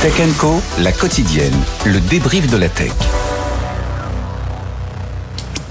[0.00, 2.92] Tech Co, la quotidienne, le débrief de la tech.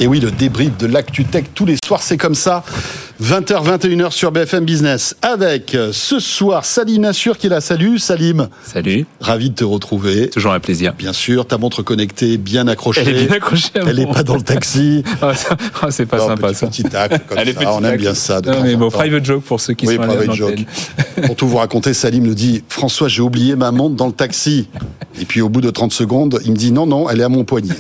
[0.02, 2.66] Et oui, le débrief de l'actu tech tous les soirs, c'est comme ça.
[3.21, 5.16] 20h, 21h sur BFM Business.
[5.23, 7.62] Avec euh, ce soir Salim Nassur qui est là.
[7.62, 8.48] Salut Salim.
[8.63, 9.07] Salut.
[9.21, 10.30] Ravi de te retrouver.
[10.30, 10.93] Toujours un plaisir.
[10.93, 13.02] Bien sûr, ta montre connectée bien accrochée.
[13.02, 13.70] Elle est bien accrochée.
[13.73, 15.03] Elle n'est pas dans le taxi.
[15.23, 16.67] oh, c'est pas Non, sympa petit, ça.
[16.67, 17.73] Petit tac, comme Elle ça.
[17.73, 17.99] On aime tac.
[17.99, 18.40] bien ça.
[18.40, 20.59] De Non, mais bon, private joke pour ceux qui Oui, sont à private joke.
[21.26, 24.68] Pour tout vous raconter, Salim nous dit François, j'ai oublié ma montre dans le taxi.
[25.20, 27.29] Et puis au bout de 30 secondes, il me dit non, non, elle est à
[27.29, 27.73] mon poignet.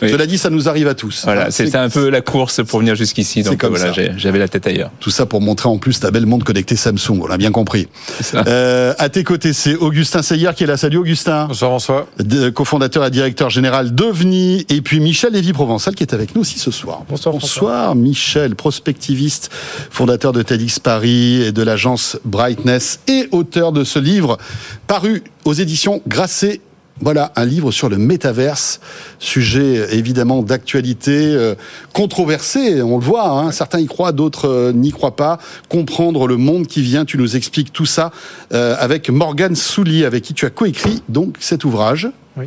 [0.00, 0.10] Oui.
[0.10, 1.22] Cela dit, ça nous arrive à tous.
[1.24, 3.42] Voilà, Hein, c'était un peu la course pour venir jusqu'ici.
[3.42, 4.83] Donc comme voilà, j'avais la tête ailleurs.
[5.00, 7.20] Tout ça pour montrer en plus ta belle montre connectée Samsung.
[7.22, 7.88] On l'a bien compris.
[8.20, 8.44] ça.
[8.46, 10.76] Euh, à tes côtés, c'est Augustin Seyer qui est là.
[10.76, 11.46] Salut Augustin.
[11.46, 12.06] Bonsoir François.
[12.18, 16.58] de- cofondateur et directeur général d'OVNI, et puis Michel Lévy-Provençal qui est avec nous aussi
[16.58, 17.02] ce soir.
[17.08, 19.50] Bonsoir, Bonsoir Michel, prospectiviste,
[19.90, 24.38] fondateur de TEDx Paris et de l'agence Brightness et auteur de ce livre
[24.86, 26.60] paru aux éditions Grasset.
[27.00, 28.80] Voilà, un livre sur le métaverse,
[29.18, 31.56] sujet euh, évidemment d'actualité, euh,
[31.92, 35.38] controversé, on le voit, hein, certains y croient, d'autres euh, n'y croient pas.
[35.68, 38.12] Comprendre le monde qui vient, tu nous expliques tout ça
[38.52, 42.08] euh, avec Morgane Souli, avec qui tu as coécrit donc cet ouvrage.
[42.36, 42.46] Oui,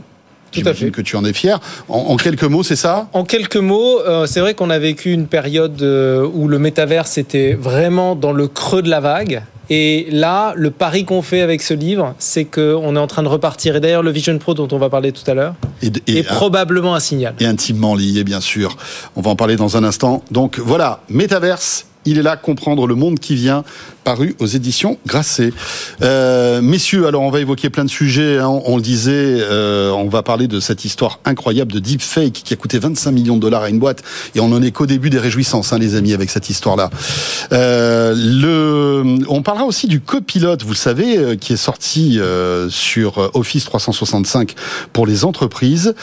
[0.54, 0.92] tout à fait.
[0.92, 1.60] que tu en es fier.
[1.90, 3.10] En, en quelques mots, c'est ça?
[3.12, 7.18] En quelques mots, euh, c'est vrai qu'on a vécu une période euh, où le métaverse
[7.18, 9.44] était vraiment dans le creux de la vague.
[9.70, 13.28] Et là, le pari qu'on fait avec ce livre, c'est qu'on est en train de
[13.28, 13.76] repartir.
[13.76, 16.24] Et d'ailleurs, le Vision Pro dont on va parler tout à l'heure et, et- est
[16.24, 17.34] probablement un signal.
[17.40, 18.78] et intimement lié, bien sûr.
[19.16, 20.24] On va en parler dans un instant.
[20.32, 23.64] Donc voilà, Métaverse, il est là, comprendre le monde qui vient,
[24.04, 25.52] paru aux éditions Grasset.
[26.02, 28.38] Euh, messieurs, alors on va évoquer plein de sujets.
[28.38, 28.48] hein.
[28.66, 32.58] On le disait, euh, on va parler de cette histoire incroyable de deepfake qui a
[32.58, 34.04] coûté 25 millions de dollars à une boîte.
[34.34, 36.90] Et on en est qu'au début des réjouissances, hein, les amis, avec cette histoire-là.
[37.52, 42.20] Euh, le, on parlera aussi du copilote, vous le savez, qui est sorti
[42.70, 44.54] sur Office 365
[44.94, 45.94] pour les entreprises.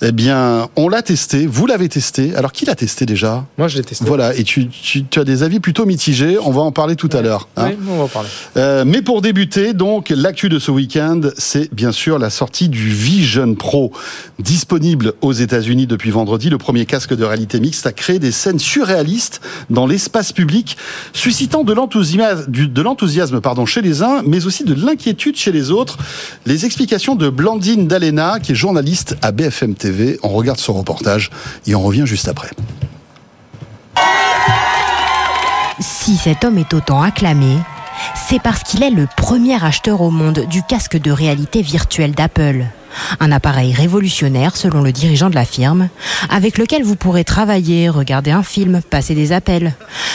[0.00, 2.34] Eh bien, on l'a testé, vous l'avez testé.
[2.36, 3.44] Alors, qui l'a testé déjà?
[3.58, 4.04] Moi, je l'ai testé.
[4.04, 6.38] Voilà, et tu, tu, tu as des avis plutôt mitigés.
[6.42, 7.48] On va en parler tout à l'heure.
[7.56, 7.70] hein.
[7.70, 8.28] Oui, on va en parler.
[8.56, 12.88] Euh, mais pour débuter, donc, l'actu de ce week-end, c'est bien sûr la sortie du
[12.90, 13.92] Vision Pro.
[14.38, 18.58] Disponible aux États-Unis depuis vendredi, le premier casque de réalité mixte a créé des scènes
[18.58, 20.76] surréalistes dans l'espace public,
[21.12, 25.98] suscitant de l'enthousiasme, pardon, chez les uns, mais aussi de l'inquiétude chez les autres.
[26.46, 30.18] Les explications de Blandine Dalena, qui est journaliste à BFM TV.
[30.22, 31.30] On regarde ce reportage
[31.66, 32.50] et on revient juste après.
[35.80, 37.56] Si cet homme est autant acclamé,
[38.28, 42.64] c'est parce qu'il est le premier acheteur au monde du casque de réalité virtuelle d'Apple.
[43.20, 45.88] Un appareil révolutionnaire, selon le dirigeant de la firme,
[46.30, 49.74] avec lequel vous pourrez travailler, regarder un film, passer des appels.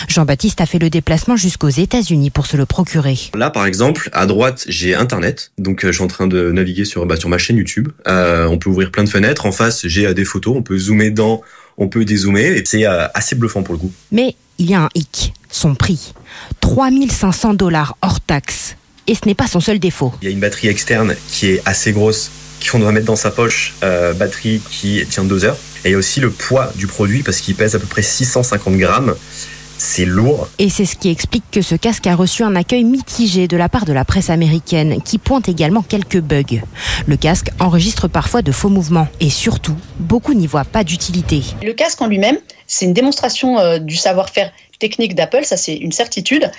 [0.09, 3.17] Jean-Baptiste a fait le déplacement jusqu'aux États-Unis pour se le procurer.
[3.35, 5.51] Là, par exemple, à droite, j'ai Internet.
[5.57, 7.89] Donc, euh, je suis en train de naviguer sur, bah, sur ma chaîne YouTube.
[8.07, 9.45] Euh, on peut ouvrir plein de fenêtres.
[9.45, 10.55] En face, j'ai euh, des photos.
[10.57, 11.41] On peut zoomer dans,
[11.77, 12.57] on peut dézoomer.
[12.57, 13.91] Et c'est assez bluffant pour le coup.
[14.11, 16.13] Mais il y a un hic, son prix.
[16.61, 18.75] 3500 dollars hors taxe.
[19.07, 20.13] Et ce n'est pas son seul défaut.
[20.21, 22.31] Il y a une batterie externe qui est assez grosse,
[22.71, 23.73] qu'on doit mettre dans sa poche.
[23.83, 25.57] Euh, batterie qui tient deux heures.
[25.83, 28.01] Et il y a aussi le poids du produit parce qu'il pèse à peu près
[28.01, 29.15] 650 grammes.
[29.77, 30.47] C'est lourd.
[30.59, 33.67] Et c'est ce qui explique que ce casque a reçu un accueil mitigé de la
[33.67, 36.61] part de la presse américaine, qui pointe également quelques bugs.
[37.05, 41.43] Le casque enregistre parfois de faux mouvements, et surtout, beaucoup n'y voient pas d'utilité.
[41.61, 42.37] Le casque en lui-même,
[42.73, 46.49] c'est une démonstration euh, du savoir-faire technique d'Apple, ça c'est une certitude.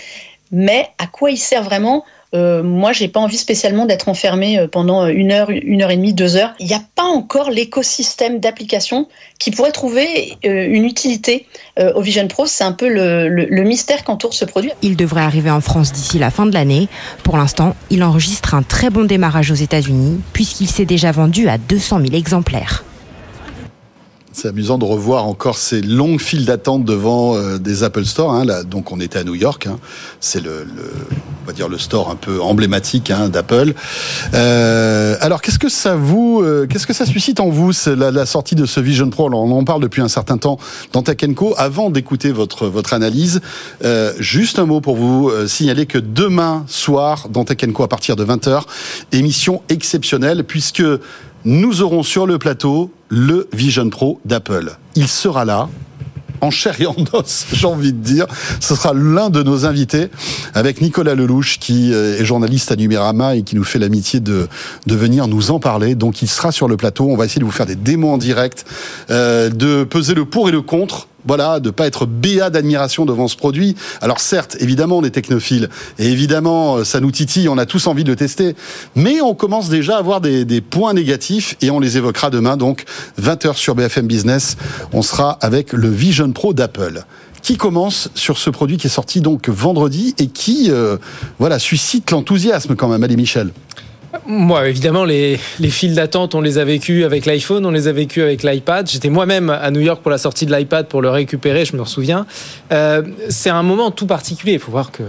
[0.53, 2.05] Mais à quoi il sert vraiment
[2.35, 5.97] Euh, Moi, j'ai pas envie spécialement d'être enfermé euh, pendant une heure, une heure et
[5.97, 6.53] demie, deux heures.
[6.59, 9.07] Il n'y a pas encore l'écosystème d'applications
[9.39, 11.47] qui pourrait trouver euh, une utilité
[11.79, 12.45] euh, au Vision Pro.
[12.47, 14.73] C'est un peu le, le- le mystère qu'entoure ce produit.
[14.83, 16.89] Il devrait arriver en France d'ici la fin de l'année.
[17.23, 21.57] Pour l'instant, il enregistre un très bon démarrage aux États-Unis, puisqu'il s'est déjà vendu à
[21.57, 22.85] 200 000 exemplaires.
[24.35, 28.35] C'est amusant de revoir encore ces longues files d'attente devant euh, des Apple Store.
[28.35, 29.69] Hein, donc on était à New York.
[29.69, 29.79] Hein.
[30.21, 30.93] C'est le, le,
[31.45, 33.75] on va dire le store un peu emblématique hein, d'Apple.
[34.33, 38.27] Euh, alors qu'est-ce que ça vous, euh, qu'est-ce que ça suscite en vous la, la,
[38.27, 39.29] sortie de ce Vision Pro?
[39.29, 40.59] Alors, On en parle depuis un certain temps
[40.93, 41.17] dans Tech.
[41.57, 43.41] Avant d'écouter votre votre analyse,
[43.85, 48.17] euh, juste un mot pour vous euh, signaler que demain soir dans Tech à partir
[48.17, 48.63] de 20h,
[49.13, 50.83] émission exceptionnelle puisque
[51.45, 54.77] nous aurons sur le plateau le Vision Pro d'Apple.
[54.97, 55.69] Il sera là,
[56.41, 58.27] en chair et en os, j'ai envie de dire.
[58.61, 60.09] Ce sera l'un de nos invités
[60.53, 64.49] avec Nicolas Lelouch, qui euh, est journaliste à Numérama et qui nous fait l'amitié de,
[64.87, 65.95] venir nous en parler.
[65.95, 67.07] Donc il sera sur le plateau.
[67.09, 68.65] On va essayer de vous faire des démos en direct,
[69.11, 73.29] euh, de peser le pour et le contre voilà, de pas être béat d'admiration devant
[73.29, 73.77] ce produit.
[74.01, 75.69] Alors certes, évidemment, on est technophile
[75.99, 78.55] et évidemment, euh, ça nous titille, on a tous envie de le tester,
[78.95, 82.57] mais on commence déjà à avoir des, des points négatifs et on les évoquera demain.
[82.57, 82.85] Donc
[83.21, 84.57] 20h sur BFM Business,
[84.93, 87.05] on sera avec le Vision Pro d'Apple
[87.45, 90.97] qui commence sur ce produit qui est sorti donc vendredi et qui euh,
[91.39, 93.05] voilà suscite l'enthousiasme quand même.
[93.05, 93.51] Allez Michel.
[94.27, 97.93] Moi, évidemment, les, les files d'attente, on les a vécues avec l'iPhone, on les a
[97.93, 98.89] vécues avec l'iPad.
[98.89, 101.85] J'étais moi-même à New York pour la sortie de l'iPad pour le récupérer, je me
[101.85, 102.27] souviens.
[102.73, 104.55] Euh, c'est un moment tout particulier.
[104.55, 105.03] Il faut voir que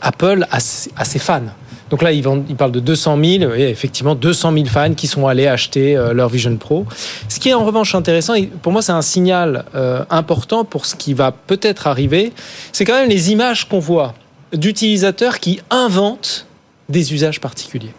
[0.00, 1.42] Apple a, ses fans.
[1.90, 5.26] Donc là, ils, ils parlent de 200 000, et effectivement 200 000 fans qui sont
[5.26, 6.86] allés acheter euh, leur Vision Pro.
[7.28, 10.86] Ce qui est en revanche intéressant, et pour moi c'est un signal euh, important pour
[10.86, 12.32] ce qui va peut-être arriver,
[12.72, 14.14] c'est quand même les images qu'on voit
[14.52, 16.46] d'utilisateurs qui inventent
[16.88, 17.92] des usages particuliers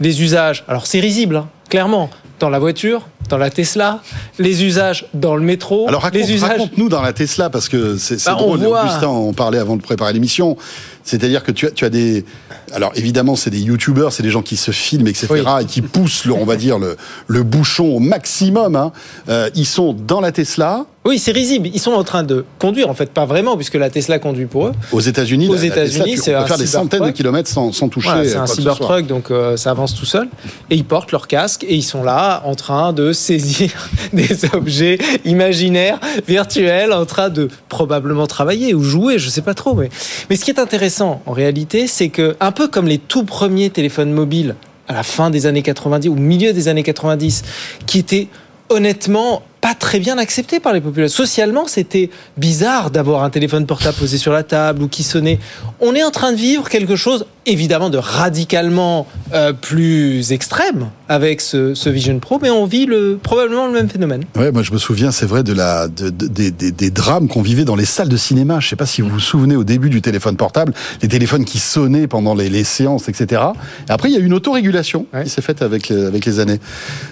[0.00, 0.64] des usages.
[0.68, 2.10] Alors c'est risible, hein, clairement,
[2.40, 4.00] dans la voiture, dans la Tesla,
[4.38, 5.86] les usages dans le métro.
[5.88, 6.50] Alors raconte, les usages...
[6.50, 8.58] raconte-nous dans la Tesla parce que c'est Bah, on drôle.
[8.58, 10.56] voit- Augustin, on parlait avant de préparer l'émission.
[11.04, 12.24] C'est-à-dire que tu as, tu as des,
[12.72, 15.26] alors évidemment c'est des youtubeurs, c'est des gens qui se filment, etc.
[15.30, 15.40] Oui.
[15.60, 16.96] et qui poussent, le, on va dire le,
[17.28, 18.74] le bouchon au maximum.
[18.74, 18.92] Hein.
[19.28, 21.68] Euh, ils sont dans la Tesla Oui, c'est risible.
[21.74, 24.68] Ils sont en train de conduire, en fait, pas vraiment, puisque la Tesla conduit pour
[24.68, 24.72] eux.
[24.92, 25.48] aux États-Unis.
[25.48, 28.08] Aux États-Unis, c'est faire des centaines de kilomètres sans, sans toucher.
[28.08, 28.46] Voilà, c'est euh, un.
[28.46, 30.28] Cybertruck, donc euh, ça avance tout seul.
[30.70, 33.70] Et ils portent leur casque et ils sont là en train de saisir
[34.14, 39.74] des objets imaginaires, virtuels, en train de probablement travailler ou jouer, je sais pas trop.
[39.74, 39.90] Mais,
[40.30, 43.70] mais ce qui est intéressant en réalité, c'est que, un peu comme les tout premiers
[43.70, 44.56] téléphones mobiles
[44.88, 47.42] à la fin des années 90 ou milieu des années 90,
[47.86, 48.28] qui étaient
[48.68, 51.16] honnêtement pas très bien acceptés par les populations.
[51.24, 55.38] Socialement, c'était bizarre d'avoir un téléphone portable posé sur la table ou qui sonnait.
[55.80, 61.40] On est en train de vivre quelque chose, évidemment, de radicalement euh, plus extrême avec
[61.40, 64.24] ce, ce Vision Pro, mais on vit le, probablement le même phénomène.
[64.36, 67.26] Ouais, moi je me souviens, c'est vrai, de la, de, de- des, des- des drames
[67.28, 68.60] qu'on vivait dans les salles de cinéma.
[68.60, 71.58] Je sais pas si vous vous souvenez au début du téléphone portable, les téléphones qui
[71.58, 73.40] sonnaient pendant les, les séances, etc.
[73.88, 75.24] Et après, il y a eu une autorégulation Ouais.
[75.24, 76.60] qui s'est faite avec, les- avec les années.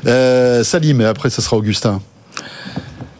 [0.06, 2.02] Euh, Salim, et après, ce sera Augustin.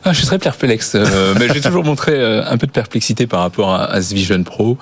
[0.04, 3.26] Ah, je suis très perplexe, euh, mais j'ai toujours montré euh, un peu de perplexité
[3.28, 4.76] par rapport à, à ce Vision Pro.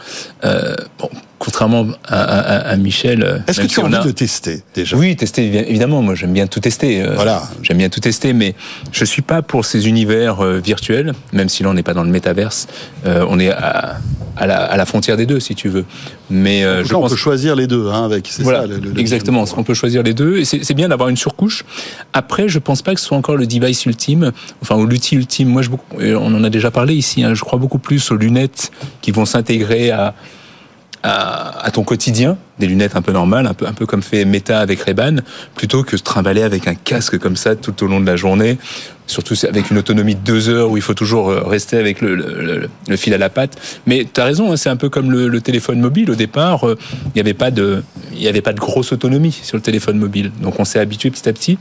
[0.44, 4.04] Euh, bon, contrairement à, à- à Michel, euh, Est-ce que tu si as envie a-
[4.04, 4.96] de tester déjà?
[4.96, 6.02] Oui, tester évi- évidemment.
[6.02, 7.02] Moi, j'aime bien tout tester.
[7.02, 7.42] euh, Voilà.
[7.62, 8.54] J'aime bien tout tester, mais
[8.92, 12.04] je suis pas pour ces univers euh, virtuels, même si là on n'est pas dans
[12.04, 12.68] le métaverse.
[13.06, 13.96] Euh, on est à,
[14.36, 15.86] à la, à la frontière des deux, si tu veux.
[16.28, 18.66] Mais euh, je cas, on pense peut choisir les deux, hein, avec c'est voilà, ça,
[18.66, 19.44] le- le- le exactement.
[19.56, 21.64] On peut choisir les deux, et c'est c'est bien d'avoir une surcouche.
[22.12, 24.30] Après, je pense pas que ce soit encore le device ultime,
[24.62, 25.48] enfin ou l'outil ultime.
[25.48, 25.70] Moi, je,
[26.14, 27.24] on en a déjà parlé ici.
[27.24, 28.70] hein, je crois beaucoup plus aux lunettes
[29.00, 30.14] qui vont s'intégrer à,
[31.02, 34.60] à, ton quotidien, des lunettes un peu normales, un peu, un peu comme fait Meta
[34.60, 35.16] avec Ray-Ban,
[35.54, 38.58] plutôt que se trimballer avec un casque comme ça tout au long de la journée,
[39.06, 42.68] surtout avec une autonomie de deux heures où il faut toujours euh, rester avec le,
[42.96, 43.58] fil à la patte.
[43.86, 46.10] Mais tu as raison, hein, c'est un peu comme le, téléphone mobile.
[46.10, 46.76] Au départ, euh,
[47.06, 47.82] il n'y avait pas de,
[48.26, 50.30] avait pas de grosse autonomie sur le téléphone mobile.
[50.42, 51.58] Donc on s'est habitué petit à petit.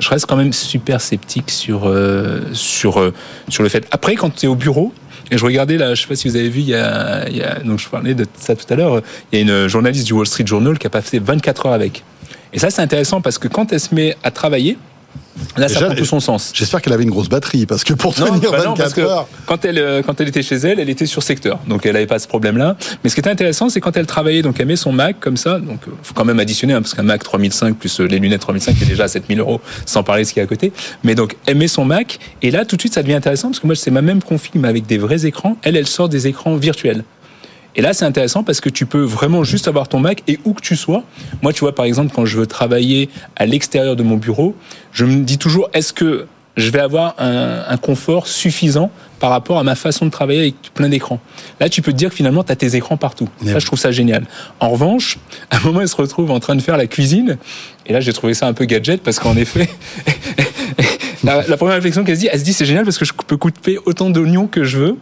[0.00, 3.12] Je reste quand même super sceptique sur, euh, sur,
[3.48, 3.86] sur le fait.
[3.92, 4.92] Après, quand tu es au bureau,
[5.30, 7.36] et je regardais là, je sais pas si vous avez vu, il y a, il
[7.36, 9.00] y a- donc je parlais de ça tout à l'heure,
[9.32, 12.02] il y a une journaliste du Wall Street Journal qui a passé 24 heures avec.
[12.52, 14.76] Et ça, c'est intéressant parce que quand elle se met à travailler,
[15.56, 16.52] là, ça prend tout son sens.
[16.54, 19.00] J'espère qu'elle avait une grosse batterie, parce que pour tenir bah non, 24 parce que
[19.00, 19.28] heures.
[19.46, 21.58] Quand elle, euh, quand elle était chez elle, elle était sur secteur.
[21.66, 22.76] Donc elle n'avait pas ce problème-là.
[23.02, 25.36] Mais ce qui était intéressant, c'est quand elle travaillait, donc elle met son Mac comme
[25.36, 25.58] ça.
[25.58, 28.40] Donc euh, faut quand même additionner, hein, parce qu'un Mac 3005 plus euh, les lunettes
[28.42, 30.72] 3005 est déjà à 7000 euros, sans parler de ce qu'il y a à côté.
[31.04, 33.60] Mais donc elle met son Mac, et là tout de suite ça devient intéressant, parce
[33.60, 35.56] que moi c'est ma même config, mais avec des vrais écrans.
[35.62, 37.04] Elle, elle sort des écrans virtuels.
[37.76, 40.52] Et là, c'est intéressant parce que tu peux vraiment juste avoir ton Mac et où
[40.52, 41.04] que tu sois.
[41.42, 44.54] Moi, tu vois, par exemple, quand je veux travailler à l'extérieur de mon bureau,
[44.92, 49.58] je me dis toujours, est-ce que je vais avoir un, un confort suffisant par rapport
[49.58, 51.20] à ma façon de travailler avec plein d'écrans?
[51.60, 53.28] Là, tu peux te dire que finalement, tu as tes écrans partout.
[53.44, 54.26] Ça, je trouve ça génial.
[54.58, 55.18] En revanche,
[55.50, 57.38] à un moment, elle se retrouve en train de faire la cuisine.
[57.86, 59.68] Et là, j'ai trouvé ça un peu gadget parce qu'en effet,
[61.24, 63.12] la, la première réflexion qu'elle se dit, elle se dit c'est génial parce que je
[63.12, 64.96] peux couper autant d'oignons que je veux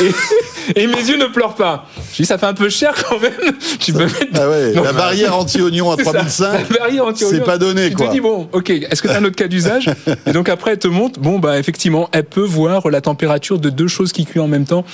[0.00, 0.10] et,
[0.76, 1.86] et mes yeux ne pleurent pas.
[2.12, 3.32] Je dis ça fait un peu cher quand même.
[3.78, 6.12] Tu peux mettre Ah ouais, Non, la bah, barrière anti-oignon à c'est ça.
[6.12, 7.34] 3005, La barrière anti-oignon.
[7.38, 8.06] c'est pas donné, tu quoi.
[8.08, 9.90] te dis bon, ok, est-ce que tu as un autre cas d'usage
[10.26, 13.70] Et donc après elle te montre, bon bah effectivement, elle peut voir la température de
[13.70, 14.84] deux choses qui cuisent en même temps.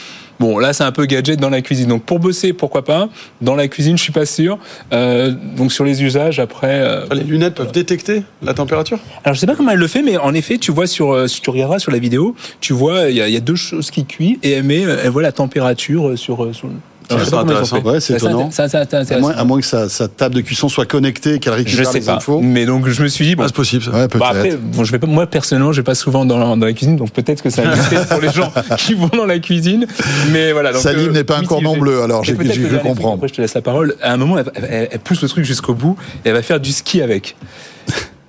[0.41, 1.89] Bon, là, c'est un peu gadget dans la cuisine.
[1.89, 3.09] Donc, pour bosser, pourquoi pas.
[3.41, 4.57] Dans la cuisine, je suis pas sûr.
[4.93, 6.75] Euh, donc, sur les usages, après.
[6.81, 9.01] euh, Les lunettes peuvent détecter la température?
[9.25, 11.27] Alors je sais pas comment elle le fait, mais en effet, tu vois sur, euh,
[11.27, 14.05] si tu regarderas sur la vidéo, tu vois il y, y a deux choses qui
[14.07, 16.43] cuisent et elle met, euh, elle voit la température euh, sur.
[16.45, 16.69] euh, sur
[17.11, 17.81] je sais c'est intéressant.
[17.81, 18.51] Ouais, Ça, étonnant.
[18.51, 21.39] Ça, ça, ça, À moins, à moins que sa, sa table de cuisson soit connectée,
[21.39, 22.17] qu'elle Je récupère sais les pas.
[22.17, 22.41] infos.
[22.43, 23.45] Mais donc je me suis dit bon.
[23.45, 23.83] Ah, c'est possible.
[23.83, 23.93] ça.
[23.93, 24.09] Ouais.
[24.09, 26.67] Bon, après, bon, je vais pas, moi personnellement, je vais pas souvent dans la, dans
[26.67, 29.39] la cuisine, donc peut-être que c'est un mystère pour les gens qui vont dans la
[29.39, 29.87] cuisine.
[30.33, 30.73] Mais voilà.
[30.73, 33.15] Donc, Salim euh, n'est pas un cordon bleu, alors j'ai truc, comprendre.
[33.15, 33.95] Après, je te laisse la parole.
[34.03, 35.97] À un moment, elle, elle- elle pousse le truc jusqu'au bout
[36.27, 37.37] et elle va faire du ski avec.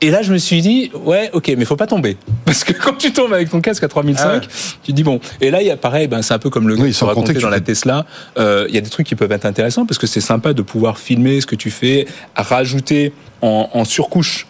[0.01, 2.15] Et là, je me suis dit, ouais, ok, mais faut pas tomber.
[2.45, 4.47] Parce que quand tu tombes avec ton casque à 3005,
[4.83, 5.19] tu te dis, bon.
[5.41, 7.33] Et là, il y a pareil, ben, c'est un peu comme le gars Oui, racontait
[7.33, 8.05] que tu dans la Tesla.
[8.37, 10.61] Euh, Il y a des trucs qui peuvent être intéressants parce que c'est sympa de
[10.61, 14.47] pouvoir filmer ce que tu fais, rajouter en, en surcouche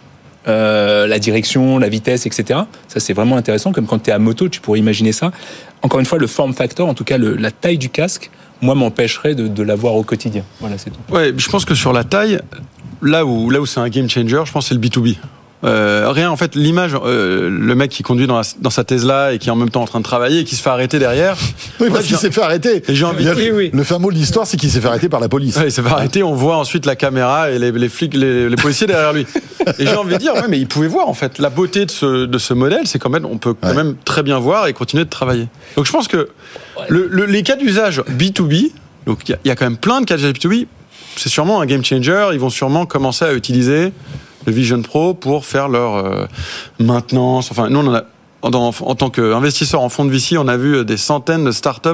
[0.48, 2.60] euh, la direction, la vitesse, etc.
[2.88, 3.72] Ça, c'est vraiment intéressant.
[3.72, 5.32] Comme quand tu es à moto, tu pourrais imaginer ça.
[5.82, 8.30] Encore une fois, le form factor, en tout cas le- la taille du casque,
[8.62, 10.44] moi, m'empêcherait de, de l'avoir au quotidien.
[10.60, 11.00] Voilà, c'est tout.
[11.14, 12.38] Ouais, je pense que sur la taille,
[13.02, 15.16] là où, là où c'est un game changer, je pense que c'est le B2B.
[15.62, 19.34] Euh, rien, en fait, l'image, euh, le mec qui conduit dans, la- dans sa Tesla
[19.34, 20.98] et qui est en même temps en train de travailler et qui se fait arrêter
[20.98, 21.36] derrière.
[21.80, 22.82] Oui, Ouais, parce qu'il s'est fait arrêter.
[22.88, 23.70] Et j'ai envie a- Oui, oui.
[23.72, 25.56] Le fin mot de l'histoire, c'est qu'il s'est fait arrêter par la police.
[25.56, 28.48] Ouais, il s'est fait arrêter, on voit ensuite la caméra et les, les flics, les,
[28.48, 29.26] les policiers derrière lui.
[29.78, 31.90] Et j'ai envie de dire, ouais, mais il pouvait voir en fait la beauté de
[31.90, 33.74] ce, de ce modèle, c'est quand même, on peut quand Ouais.
[33.74, 35.46] même très bien voir et continuer de travailler.
[35.76, 36.28] Donc je pense que
[36.88, 38.72] le- le- les cas d'usage B2B,
[39.06, 40.66] donc il y y, a quand même plein de cas d'usage B2B,
[41.16, 42.28] c'est sûrement un game changer.
[42.32, 43.92] Ils vont sûrement commencer à utiliser
[44.46, 46.26] le Vision Pro pour faire leur euh,
[46.78, 47.50] maintenance.
[47.50, 48.04] Enfin, nous, on en a,
[48.42, 51.90] en, en tant qu'investisseur en fonds de VC, on a vu des centaines de startups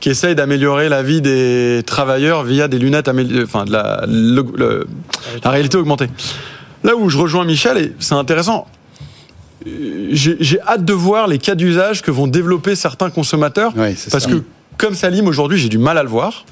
[0.00, 3.08] qui essayent d'améliorer la vie des travailleurs via des lunettes,
[3.42, 4.86] enfin, de la, le- le-
[5.42, 6.08] la réalité augmentée.
[6.82, 8.66] Là où je rejoins Michel, et c'est intéressant,
[9.64, 13.72] j'ai hâte de voir les cas d'usage que vont développer certains consommateurs.
[13.96, 14.30] C'est Parce ça.
[14.30, 14.42] que,
[14.76, 16.44] comme Salim, aujourd'hui, j'ai du mal à le voir.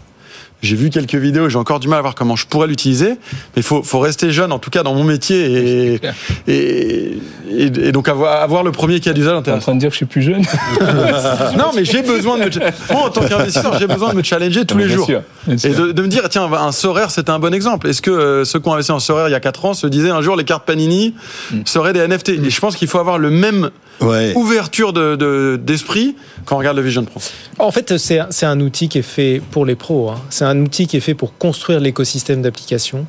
[0.63, 3.09] J'ai vu quelques vidéos, j'ai encore du mal à voir comment je pourrais l'utiliser.
[3.11, 3.17] Mais
[3.57, 6.01] il faut, faut rester jeune, en tout cas dans mon métier, et,
[6.47, 7.19] et,
[7.51, 9.63] et, et donc avoir, avoir le premier cas d'usage T'es en intéressant.
[9.63, 10.43] train de dire que je suis plus jeune
[11.59, 12.51] Non, mais j'ai besoin de me.
[12.93, 15.07] Moi, en tant qu'investisseur, j'ai besoin de me challenger tous les Bien jours.
[15.07, 15.71] sûr, bien sûr.
[15.71, 17.89] Et de, de me dire, tiens, un Sorare, c'était un bon exemple.
[17.89, 19.87] Est-ce que euh, ceux qui ont investi en Sorare il y a 4 ans se
[19.87, 21.15] disaient un jour les cartes Panini
[21.53, 21.63] Mm.
[21.65, 23.71] seraient des NFT Et je pense qu'il faut avoir le même
[24.03, 24.33] Ouais.
[24.37, 27.21] ouverture de- de- d'esprit quand on regarde le Vision Pro.
[27.59, 30.11] En fait, c'est c'est un outil qui est fait pour les pros.
[30.11, 30.21] hein.
[30.31, 33.07] C'est un outil qui est fait pour construire l'écosystème d'applications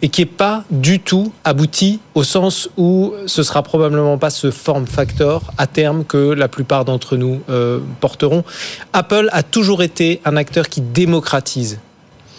[0.00, 4.50] et qui n'est pas du tout abouti au sens où ce sera probablement pas ce
[4.50, 8.44] form factor à terme que la plupart d'entre nous euh, porteront.
[8.94, 11.80] Apple a toujours été un acteur qui démocratise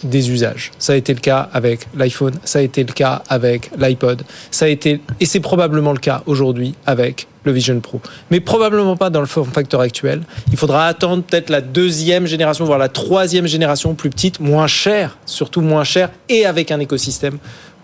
[0.02, 0.72] des usages.
[0.78, 4.64] Ça a été le cas avec l'iPhone, ça a été le cas avec l'iPod, ça
[4.64, 8.00] a été et c'est probablement le cas aujourd'hui avec le Vision Pro.
[8.30, 10.22] Mais probablement pas dans le form factor actuel.
[10.50, 15.16] Il faudra attendre peut-être la deuxième génération, voire la troisième génération plus petite, moins chère,
[15.26, 17.38] surtout moins chère, et avec un écosystème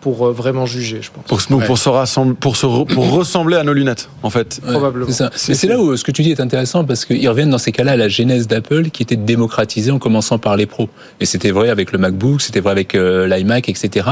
[0.06, 1.24] pour euh, vraiment juger, je pense.
[1.26, 1.66] Pour, se- nous, Ouais.
[1.66, 4.60] pour, se rassembler, pour, se re- pour ressembler à nos lunettes, en fait.
[4.64, 5.06] Ouais, Probablement.
[5.08, 5.30] c'est ça.
[5.48, 7.72] Mais c'est là où ce que tu dis est intéressant parce qu'ils reviennent dans ces
[7.72, 10.88] cas-là à la genèse d'Apple qui était de démocratiser en commençant par les pros.
[11.18, 14.06] Et c'était vrai avec le MacBook, c'était vrai avec euh, l'iMac, etc.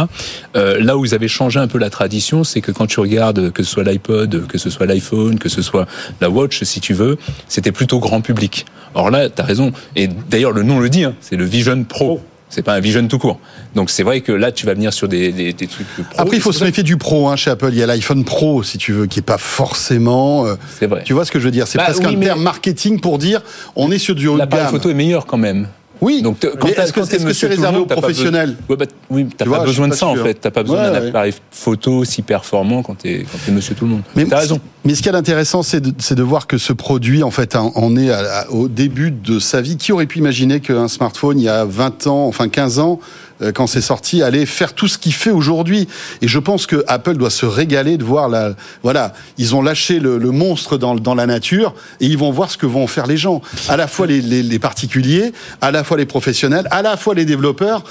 [0.56, 3.52] Euh, là où ils avaient changé un peu la tradition, c'est que quand tu regardes
[3.52, 5.86] que ce soit l'iPod, que ce soit l'iPhone, que ce soit
[6.20, 8.66] la Watch, si tu veux, c'était plutôt grand public.
[8.94, 9.70] Or là, tu as raison.
[9.94, 12.20] Et d'ailleurs, le nom le dit, hein, c'est le Vision Pro.
[12.54, 13.40] C'est pas un Vision tout court.
[13.74, 16.04] Donc c'est vrai que là, tu vas venir sur des, des, des trucs pro.
[16.16, 17.70] Après, il faut se vrai- méfier du pro hein, chez Apple.
[17.72, 20.46] Il y a l'iPhone Pro, si tu veux, qui est pas forcément.
[20.46, 21.02] euh, C'est vrai.
[21.04, 21.66] tu vois ce que je veux dire?
[21.66, 23.42] C'est Bah presque oui, un mais- terme marketing pour dire
[23.74, 24.68] on est sur du haut de gamme.
[24.68, 25.66] photo est meilleur quand même.
[26.04, 26.20] Oui.
[26.22, 29.88] Donc, quand est-ce que c'est réservé aux professionnels Ouais, bah, oui, t'as Tu pas besoin
[29.88, 30.34] de ça en fait.
[30.34, 33.92] T'as pas besoin d'un appareil photo aussi performant quand t'es quand t'es monsieur tout le
[33.92, 34.02] monde.
[34.14, 34.60] Mais T'as raison.
[34.84, 37.56] Mais ce qui est intéressant, c'est de, c'est de voir que ce produit, en fait,
[37.56, 39.76] en en est à- à- au début de sa vie.
[39.78, 43.00] Qui aurait pu imaginer qu'un smartphone, il y a 20 ans, enfin 15 ans,
[43.54, 45.88] quand c'est sorti, allait faire tout ce qu'il fait aujourd'hui
[46.22, 48.54] Et je pense que Apple doit se régaler de voir la...
[48.82, 52.66] Voilà, ils ont lâché le, monstre dans, la nature et ils vont voir ce que
[52.66, 53.42] vont faire les gens.
[53.68, 57.84] À la fois les particuliers, à la fois les professionnels, à la fois les développeurs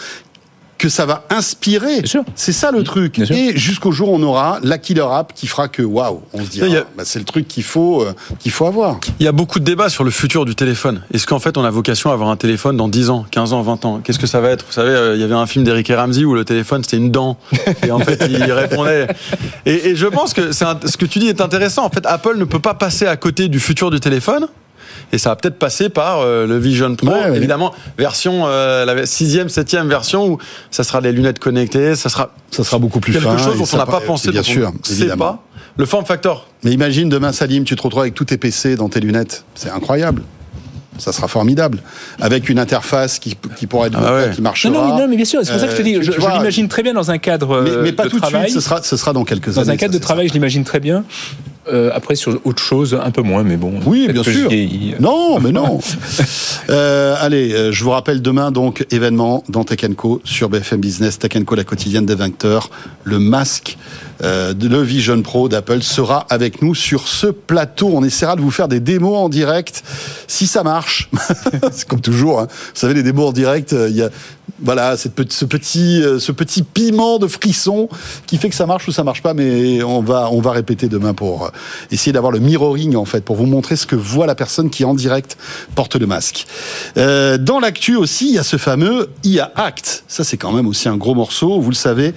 [0.84, 2.02] que ça va inspirer.
[2.36, 3.20] C'est ça le truc.
[3.32, 6.50] Et jusqu'au jour où on aura la killer app qui fera que waouh, on se
[6.50, 9.00] dira, a- bah, c'est le truc qu'il faut, euh, qu'il faut avoir.
[9.22, 11.02] Il y a beaucoup de débats sur le futur du téléphone.
[11.14, 13.62] Est-ce qu'en fait, on a vocation à avoir un téléphone dans 10 ans, 15 ans,
[13.62, 14.02] 20 ans?
[14.04, 14.66] Qu'est-ce que ça va être?
[14.68, 16.98] Vous savez, euh, il y avait un film d'Eric et Ramsey où le téléphone, c'était
[16.98, 17.38] une dent.
[17.88, 19.08] Et en fait, il répondait.
[19.66, 21.86] Et, et je pense que un- ce que tu dis est intéressant.
[21.86, 24.48] En fait, Apple ne peut pas passer à côté du futur du téléphone.
[25.12, 27.38] Et ça va peut-être passer par euh, le Vision Pro, Ouais, ouais.
[27.38, 30.38] évidemment, version, euh, la sixième, septième version où
[30.72, 33.38] ça sera des lunettes connectées, ça sera Ça sera beaucoup plus quelque fin.
[33.38, 35.26] chose et dont on n'a pa- pas pensé, Bien on sûr, ne sait évidemment.
[35.34, 35.44] pas.
[35.78, 38.90] Le form factor, Mais imagine demain, Salim, tu te retrouves avec tous tes PC dans
[38.90, 39.44] tes lunettes.
[39.56, 40.22] C'est incroyable.
[41.00, 41.80] Ça sera formidable.
[42.22, 44.32] Avec une interface qui, qui pourra être Ah ouais.
[44.36, 44.72] qui marchera.
[44.72, 46.02] Non, non, mais, non, mais bien sûr, c'est pour ça que je te dis, Euh,
[46.04, 48.44] je, l'imagine très bien dans un cadre Mais, euh, mais pas de tout de travail.
[48.52, 49.72] suite, ce sera, ce sera dans quelques Dans années.
[49.72, 51.04] un cadre ça, de travail, je l'imagine très bien.
[51.72, 53.80] Euh, après, sur autre chose, un peu moins, mais bon.
[53.86, 54.50] Oui, bien sûr.
[55.00, 55.80] Non, mais non.
[56.70, 61.20] Euh, allez, euh, je vous rappelle demain donc événement dans Tech Co sur BFM Business,
[61.20, 62.70] Tech Co la quotidienne des vainqueurs.
[63.04, 63.78] Le masque,
[64.24, 67.92] euh, de- le Vision Pro d'Apple sera avec nous sur ce plateau.
[67.94, 69.84] On essaiera de vous faire des démos en direct
[70.28, 71.10] si ça marche.
[71.74, 72.40] C'est comme toujours.
[72.40, 72.48] hein.
[72.50, 74.10] Vous savez, les démos en direct, il y a
[74.64, 77.90] voilà ce petit euh, ce petit piment de frisson
[78.26, 79.34] qui fait que ça marche ou ça marche pas.
[79.34, 81.50] Mais on va on va répéter demain pour euh,
[81.92, 84.86] essayer d'avoir le mirroring en fait pour vous montrer ce que voit la personne qui
[84.86, 85.38] en direct
[85.76, 86.46] porte le masque.
[86.98, 90.06] Euh, dans l'actu aussi, il y a ce fameux IA Act.
[90.08, 91.60] Ça c'est quand même aussi un gros morceau.
[91.60, 92.14] Vous le savez.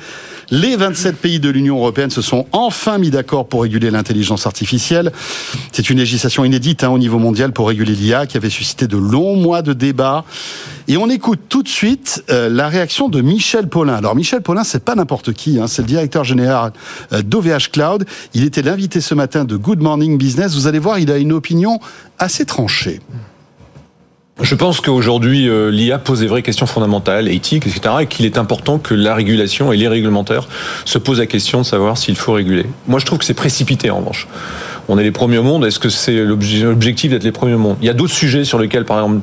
[0.53, 5.11] Les 27 pays de l'Union européenne se sont enfin mis d'accord pour réguler l'intelligence artificielle.
[5.73, 8.97] C'est une législation inédite hein, au niveau mondial pour réguler l'IA qui avait suscité de
[8.97, 10.25] longs mois de débats.
[10.87, 13.95] Et on écoute tout de suite euh, la réaction de Michel Paulin.
[13.95, 16.73] Alors Michel Paulin, c'est pas n'importe qui, hein, c'est le directeur général
[17.13, 18.05] euh, d'OVH Cloud.
[18.35, 20.55] Il était l'invité ce matin de Good Morning Business.
[20.55, 21.81] Vous allez voir, il a une opinion
[22.19, 23.01] assez tranchée.
[24.43, 28.37] Je pense qu'aujourd'hui, euh, l'IA pose des vraies questions fondamentales, éthiques, etc., et qu'il est
[28.37, 30.47] important que la régulation et les réglementaires
[30.85, 32.67] se posent la question de savoir s'il faut réguler.
[32.87, 34.29] Moi, je trouve que c'est précipité, en revanche.
[34.89, 35.65] On est les premiers au monde.
[35.65, 37.77] Est-ce que c'est l'obje- l'objectif d'être les premiers au monde?
[37.81, 39.21] Il y a d'autres sujets sur lesquels, par exemple,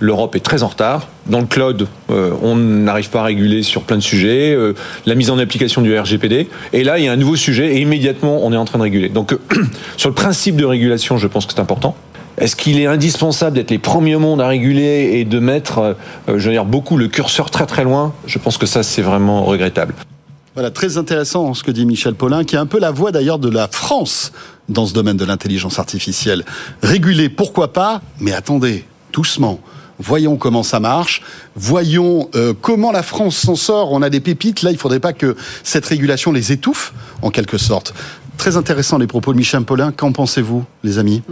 [0.00, 1.08] l'Europe est très en retard.
[1.26, 4.54] Dans le cloud, euh, on n'arrive pas à réguler sur plein de sujets.
[4.54, 4.74] euh,
[5.06, 6.48] la mise en application du RGPD.
[6.72, 8.84] Et là, il y a un nouveau sujet et immédiatement, on est en train de
[8.84, 9.08] réguler.
[9.08, 9.38] Donc, euh,
[9.96, 11.96] sur le principe de régulation, je pense que c'est important.
[12.38, 15.96] Est-ce qu'il est indispensable d'être les premiers au monde à réguler et de mettre,
[16.28, 18.12] je veux dire, beaucoup le curseur très très loin?
[18.26, 19.94] Je pense que ça, c'est vraiment regrettable.
[20.56, 23.38] Voilà, très intéressant ce que dit Michel Paulin, qui est un peu la voix d'ailleurs
[23.38, 24.32] de la France
[24.70, 26.44] dans ce domaine de l'intelligence artificielle.
[26.82, 29.60] Réguler, pourquoi pas, mais attendez, doucement.
[29.98, 31.22] Voyons comment ça marche.
[31.54, 33.92] Voyons euh, comment la France s'en sort.
[33.92, 34.62] On a des pépites.
[34.62, 37.94] Là, il faudrait pas que cette régulation les étouffe, en quelque sorte.
[38.36, 39.92] Très intéressant les propos de Michel Paulin.
[39.92, 41.22] Qu'en pensez-vous, les amis?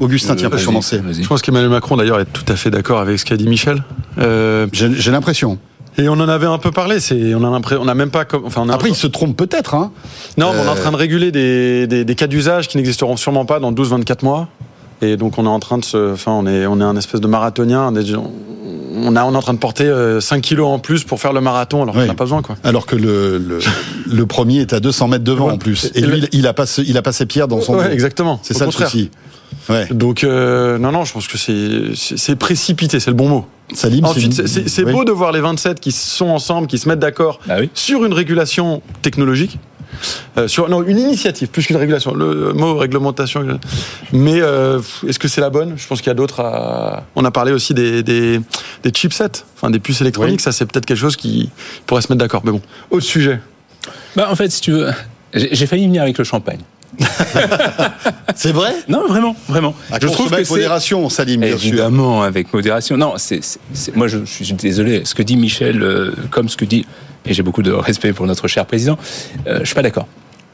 [0.00, 1.00] Augustin, tiens, pour Vas-y, commencer.
[1.20, 3.84] je pense qu'Emmanuel Macron d'ailleurs est tout à fait d'accord avec ce qu'a dit Michel.
[4.18, 5.58] Euh, J'ai l'impression.
[5.98, 6.98] et on en avait un peu parlé.
[6.98, 9.36] C'est, on a l'impression, on a même pas, enfin, on a Après, il se trompe
[9.36, 9.74] peut-être.
[9.74, 9.92] Hein.
[10.36, 12.76] Non, mais on est en Euh, train de réguler des, des, des cas d'usage qui
[12.78, 14.48] n'existeront sûrement pas dans 12-24 mois.
[15.02, 17.20] Et donc on est en train de se, enfin on est on est un espèce
[17.20, 17.90] de marathonien.
[17.92, 18.14] On est,
[18.96, 21.32] on a- on est en train de porter euh, 5 kilos en plus pour faire
[21.32, 22.02] le marathon alors Oui.
[22.02, 22.56] qu'on n'a pas besoin quoi.
[22.64, 23.58] Alors que le, le,
[24.10, 25.52] le premier est à 200 mètres devant Ouais.
[25.54, 25.90] en plus.
[25.94, 27.74] Et Et lui, le- il a pas, ce- il a pas ses pierres dans son
[27.76, 27.90] Ouais, dos.
[27.90, 28.38] exactement.
[28.42, 28.86] C'est ça contraire.
[28.86, 29.10] le souci.
[29.68, 29.86] Ouais.
[29.90, 33.46] Donc euh, non non, je pense que c'est précipité, c'est le bon mot.
[33.72, 34.92] Salim, Ensuite, c'est oui.
[34.92, 37.70] beau de voir les 27 qui sont ensemble, qui se mettent d'accord Bah oui.
[37.74, 39.58] sur une régulation technologique.
[40.38, 42.14] Euh, sur non, une initiative plus qu'une régulation.
[42.14, 43.58] Le mot réglementation.
[44.12, 45.74] Mais euh, est-ce que c'est la bonne?
[45.76, 46.40] Je pense qu'il y a d'autres.
[46.40, 47.04] À...
[47.16, 48.40] On a parlé aussi des, des,
[48.82, 50.38] des chipsets, enfin des puces électroniques.
[50.40, 50.42] Oui.
[50.42, 51.50] Ça, c'est peut-être quelque chose qui
[51.86, 52.42] pourrait se mettre d'accord.
[52.44, 53.40] Mais bon, autre sujet.
[54.16, 54.90] Bah, en fait, si tu veux,
[55.34, 56.60] j'ai failli venir avec le champagne.
[58.36, 58.72] C'est vrai?
[58.88, 59.74] Non, vraiment, vraiment.
[59.90, 61.68] À consommer avec modération, Salim, bien sûr.
[61.68, 62.96] Évidemment, avec modération.
[62.96, 65.04] Non, c'est, c'est- c'est- moi, je, je suis désolé.
[65.04, 66.86] Ce que dit Michel, euh, comme ce que dit,
[67.26, 68.98] et j'ai beaucoup de respect pour notre cher président,
[69.46, 70.06] euh, je suis pas d'accord.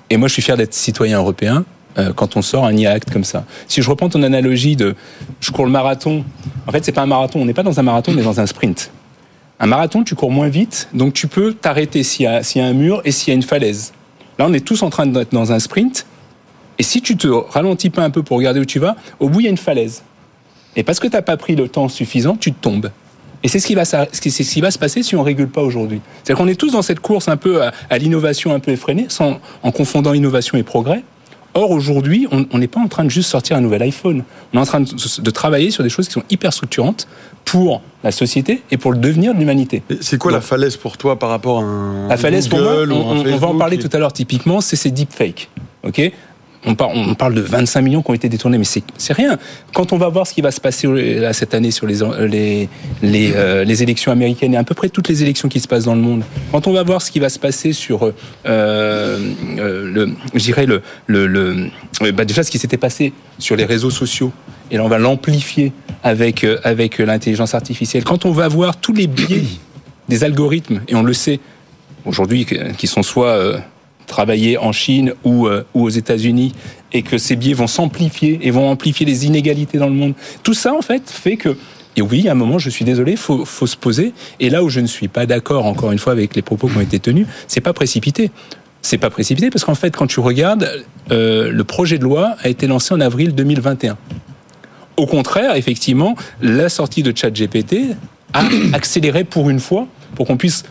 [0.08, 1.64] Et moi, je suis fier d'être citoyen européen
[1.98, 3.44] euh, quand on sort un IA Act comme ça.
[3.68, 4.94] Si je reprends ton analogie de,
[5.40, 6.24] je cours le marathon.
[6.66, 7.40] En fait, c'est pas un marathon.
[7.40, 8.90] On n'est pas dans un marathon, mais dans un sprint.
[9.58, 12.72] Un marathon, tu cours moins vite, donc tu peux t'arrêter s'il y, y a un
[12.72, 13.92] mur et s'il y a une falaise.
[14.38, 16.06] Là, on est tous en train d'être dans un sprint.
[16.78, 19.40] Et si tu te ralentis pas un peu pour regarder où tu vas, au bout,
[19.40, 20.02] il y a une falaise.
[20.76, 22.90] Et parce que tu n'as pas pris le temps suffisant, tu tombes.
[23.42, 26.00] Et c'est ce qui va, ce qui- va se passer si on régule pas aujourd'hui.
[26.22, 29.06] C'est-à-dire qu'on est tous dans cette course un peu à, à l'innovation un peu effrénée,
[29.08, 31.02] sans, en confondant innovation et progrès.
[31.54, 34.22] Or, aujourd'hui, on n'est pas en train de juste sortir un nouvel iPhone.
[34.52, 37.08] On est en train de, de travailler sur des choses qui sont hyper structurantes
[37.44, 39.82] pour la société et pour le devenir de l'humanité.
[40.00, 43.36] C'est quoi la falaise pour toi par rapport à un La falaise, pour moi, on,
[43.36, 45.48] va en parler tout à l'heure typiquement, c'est ces deepfakes.
[45.82, 46.12] ok?
[46.66, 49.38] On, parle, de 25 millions qui ont été détournés, mais c'est rien.
[49.72, 52.68] Quand on va voir ce qui va se passer euh, cette année sur les, les,
[53.02, 55.84] les, euh, les élections américaines et à peu près toutes les élections qui se passent
[55.84, 58.12] dans le monde, quand on va voir ce qui va se passer sur, euh,
[58.46, 60.06] euh,
[61.06, 61.62] le,
[62.02, 64.32] euh, bah déjà ce qui s'était passé sur les réseaux sociaux,
[64.70, 68.92] et là on va l'amplifier avec, euh, avec l'intelligence artificielle, quand on va voir tous
[68.92, 69.44] les biais
[70.08, 71.40] des algorithmes, et on le sait
[72.04, 72.46] aujourd'hui,
[72.76, 73.58] qui sont soit euh,
[74.10, 76.52] travaillés en Chine ou, euh, ou aux États-Unis,
[76.92, 80.14] et que ces biais vont s'amplifier et vont amplifier les inégalités dans le monde.
[80.42, 81.56] Tout ça, en fait, fait que
[81.96, 84.12] et oui, à un moment, je suis désolé, faut, faut se poser.
[84.38, 86.76] Et là où je ne suis pas d'accord, encore une fois, avec les propos qui
[86.76, 88.30] ont été tenus, c'est pas précipité.
[88.80, 90.70] C'est pas précipité parce qu'en fait, quand tu regardes,
[91.10, 93.98] euh, le projet de loi a été lancé en avril 2021.
[94.96, 97.96] Au contraire, effectivement, la sortie de ChatGPT
[98.32, 98.42] a
[98.72, 100.62] accéléré pour une fois, pour qu'on puisse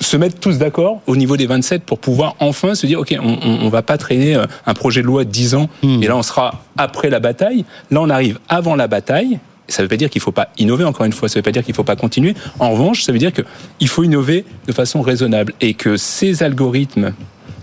[0.00, 3.38] se mettre tous d'accord au niveau des 27 pour pouvoir enfin se dire ok on,
[3.42, 6.16] on, on va pas traîner euh, un projet de loi de 10 ans et là
[6.16, 7.64] on sera après la bataille.
[7.90, 9.38] Là on arrive avant la bataille.
[9.66, 11.28] Ça ne veut pas dire qu'il ne faut pas innover encore une fois.
[11.28, 12.34] Ça ne veut pas dire qu'il ne faut pas continuer.
[12.58, 17.12] En revanche ça veut dire qu'il faut innover de façon raisonnable et que ces algorithmes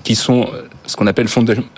[0.04, 1.28] qui sont euh, ce qu'on appelle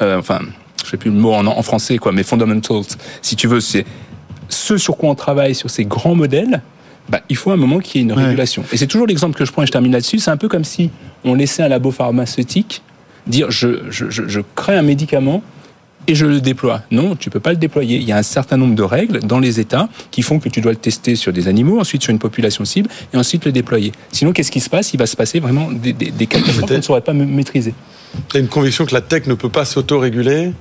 [0.01, 0.39] euh, enfin
[0.83, 2.83] je sais plus le mot en, en français quoi mais fundamentals
[3.21, 3.85] si tu veux c'est
[4.49, 6.61] ce sur quoi on travaille sur ces grands modèles
[7.09, 8.23] bah, il faut un moment qu'il y ait une Ouais.
[8.25, 8.63] régulation.
[8.71, 10.19] Et c'est toujours l'exemple que je prends et je termine là-dessus.
[10.19, 10.89] C'est un peu comme si
[11.23, 12.81] on laissait un labo pharmaceutique
[13.27, 15.41] dire je, je, je, je crée un médicament
[16.07, 16.81] et je le déploie.
[16.91, 17.95] Non, tu peux pas le déployer.
[17.97, 20.59] Il y a un certain nombre de règles dans les États qui font que tu
[20.59, 23.93] dois le tester sur des animaux, ensuite sur une population cible et ensuite le déployer.
[24.11, 24.93] Sinon, qu'est-ce qui se passe?
[24.93, 27.73] Il va se passer vraiment des, des, des catastrophes qu'on ne saurait pas ma- maîtriser.
[28.27, 30.51] T'as une conviction que la tech ne peut pas s'auto-réguler?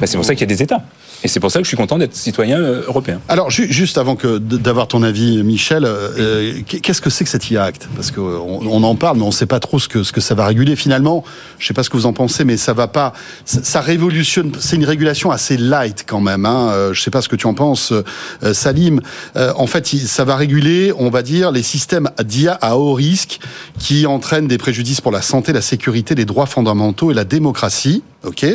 [0.00, 0.82] Bah, c'est pour ça qu'il y a des États.
[1.24, 3.20] Et c'est pour ça que je suis content d'être citoyen euh, européen.
[3.28, 7.50] Alors, ju- juste avant que d'avoir ton avis, Michel, euh, qu'est-ce que c'est que cet
[7.50, 7.88] IA Act?
[7.94, 8.22] Parce qu'on
[8.66, 10.46] on en parle, mais on ne sait pas trop ce que, ce que ça va
[10.46, 10.74] réguler.
[10.74, 11.22] Finalement,
[11.58, 13.12] je ne sais pas ce que vous en pensez, mais ça va pas.
[13.44, 14.52] Ça, ça révolutionne.
[14.58, 16.44] C'est une régulation assez light quand même.
[16.44, 16.70] Hein.
[16.72, 19.00] Euh, Je ne sais pas ce que tu en penses, euh, Salim.
[19.36, 23.38] Euh, en fait, ça va réguler, on va dire, les systèmes d'IA à haut risque
[23.78, 28.02] qui entraînent des préjudices pour la santé, la sécurité, les droits fondamentaux et la démocratie.
[28.24, 28.46] Ok?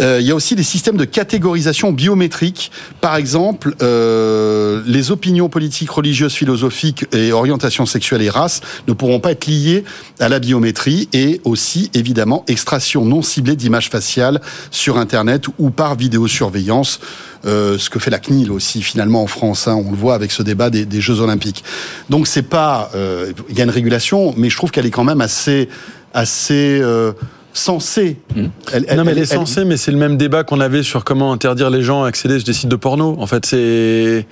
[0.00, 2.70] Euh, il y a aussi des systèmes de catégorisation biométrique.
[3.00, 9.20] Par exemple, euh, les opinions politiques, religieuses, philosophiques et orientations sexuelles et races ne pourront
[9.20, 9.84] pas être liées
[10.20, 15.96] à la biométrie et aussi, évidemment, extraction non ciblée d'images faciales sur Internet ou par
[15.96, 17.00] vidéosurveillance.
[17.46, 20.32] Euh, ce que fait la CNIL aussi finalement en France, hein, on le voit avec
[20.32, 21.62] ce débat des, des Jeux Olympiques.
[22.08, 25.04] Donc c'est pas, euh, il y a une régulation, mais je trouve qu'elle est quand
[25.04, 25.68] même assez,
[26.14, 26.80] assez
[27.54, 28.16] euh, sensée.
[28.72, 31.04] Elle, non, mais elle, est elle- censée, mais c'est le même débat qu'on avait sur
[31.04, 33.16] comment interdire les gens à accéder sur des sites de porno.
[33.18, 34.26] En fait, c'est.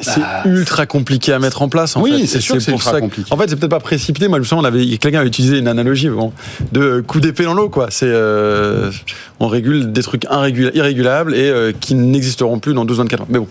[0.00, 1.96] C'est ultra compliqué à mettre en place.
[1.96, 3.32] En Oui, c'est sûr que c'est pour ultra ça compliqué.
[3.32, 4.26] En fait, c'est peut-être pas précipité.
[4.28, 6.32] Moi, je me souviens, on avait, quelqu'un a utilisé une analogie bon,
[6.72, 7.86] de coup d'épée dans l'eau, quoi.
[7.90, 8.90] C'est, euh,
[9.40, 13.26] on régule des trucs irrégula- irrégulables et euh, qui n'existeront plus dans 12-24 ans.
[13.30, 13.48] Mais bon.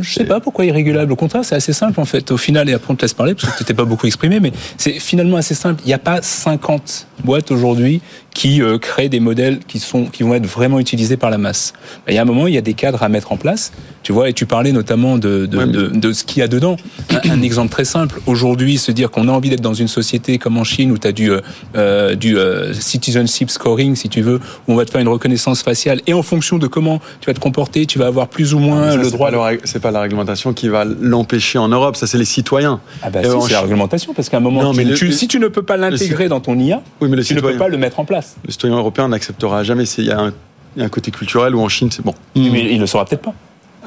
[0.00, 1.12] Je sais pas pourquoi irrégulable.
[1.12, 2.30] Au contraire, c'est assez simple en fait.
[2.30, 4.40] Au final, et après on te laisse parler parce que tu t'es pas beaucoup exprimé,
[4.40, 5.82] mais c'est finalement assez simple.
[5.84, 8.00] Il n'y a pas 50 boîtes aujourd'hui
[8.36, 11.72] qui euh, créent des modèles qui sont qui vont être vraiment utilisés par la masse.
[12.06, 13.72] Il y a un moment, il y a des cadres à mettre en place.
[14.02, 16.42] Tu vois, et tu parlais notamment de, de, Ouais, mais- de, de ce qu'il y
[16.42, 16.76] a dedans.
[17.24, 18.20] Un, un exemple très simple.
[18.26, 21.08] Aujourd'hui, se dire qu'on a envie d'être dans une société comme en Chine où tu
[21.08, 21.40] as du, euh,
[21.76, 24.36] euh, du euh, citizenship scoring, si tu veux,
[24.68, 27.34] où on va te faire une reconnaissance faciale et en fonction de comment tu vas
[27.34, 29.30] te comporter, tu vas avoir plus ou moins Ça, le droit.
[29.64, 31.96] C'est pas la réglementation qui va l'empêcher en Europe.
[31.96, 32.80] Ça, c'est les citoyens.
[33.02, 35.06] Ah bah si, c'est la réglementation, parce qu'à un moment, Non, tu- mais le- tu-
[35.06, 37.40] le- si tu ne peux pas l'intégrer dans ton IA, Oui, mais le tu ne
[37.40, 38.25] peux pas le mettre en place.
[38.44, 39.84] Le citoyen européen n'acceptera jamais.
[39.84, 40.32] Il y, a un-
[40.76, 42.14] il y a un côté culturel où en Chine, c'est bon.
[42.34, 43.34] Mais il le saura peut-être pas.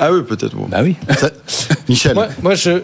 [0.01, 0.55] Ah oui, peut-être.
[0.55, 0.65] Bon.
[0.69, 0.95] Bah oui.
[1.17, 1.29] Ça-
[1.89, 2.15] Michel.
[2.41, 2.79] Moi, je,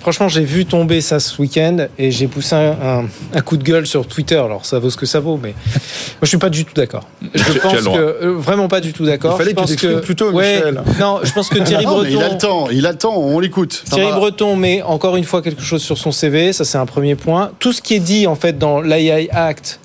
[0.00, 3.62] franchement, j'ai vu tomber ça ce week-end et j'ai poussé un, un- un coup de
[3.62, 4.34] gueule sur Twitter.
[4.34, 7.04] Alors, ça vaut ce que ça vaut, mais moi, je suis pas du tout d'accord.
[7.32, 9.34] Je pense que euh, vraiment pas du tout d'accord.
[9.34, 10.82] Il fallait Je que tu pense t'exprimes plus tôt, ouais, Michel.
[10.98, 12.18] Non, je pense que Thierry Non, mais Breton.
[12.18, 13.84] il a le temps, il a le temps, on l'écoute.
[13.88, 14.16] Thierry va.
[14.16, 17.52] Breton met encore une fois quelque chose sur son CV, ça c'est un premier point.
[17.60, 19.78] Tout ce qui est dit en fait dans l'AI Act,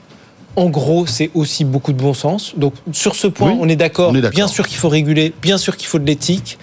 [0.55, 2.53] en gros, c'est aussi beaucoup de bon sens.
[2.57, 4.11] Donc sur ce point, Oui, on est d'accord.
[4.11, 6.57] Bien sûr qu'il faut réguler, bien sûr qu'il faut de l'éthique,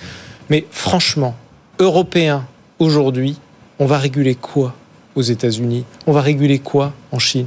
[0.51, 1.35] mais franchement,
[1.79, 2.47] européen
[2.79, 3.37] aujourd'hui,
[3.79, 4.75] on va réguler quoi
[5.15, 5.85] aux États-Unis?
[6.07, 7.47] On va réguler quoi en Chine?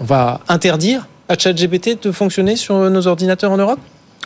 [0.00, 3.80] On va interdire à ChatGPT de fonctionner sur nos ordinateurs en Europe?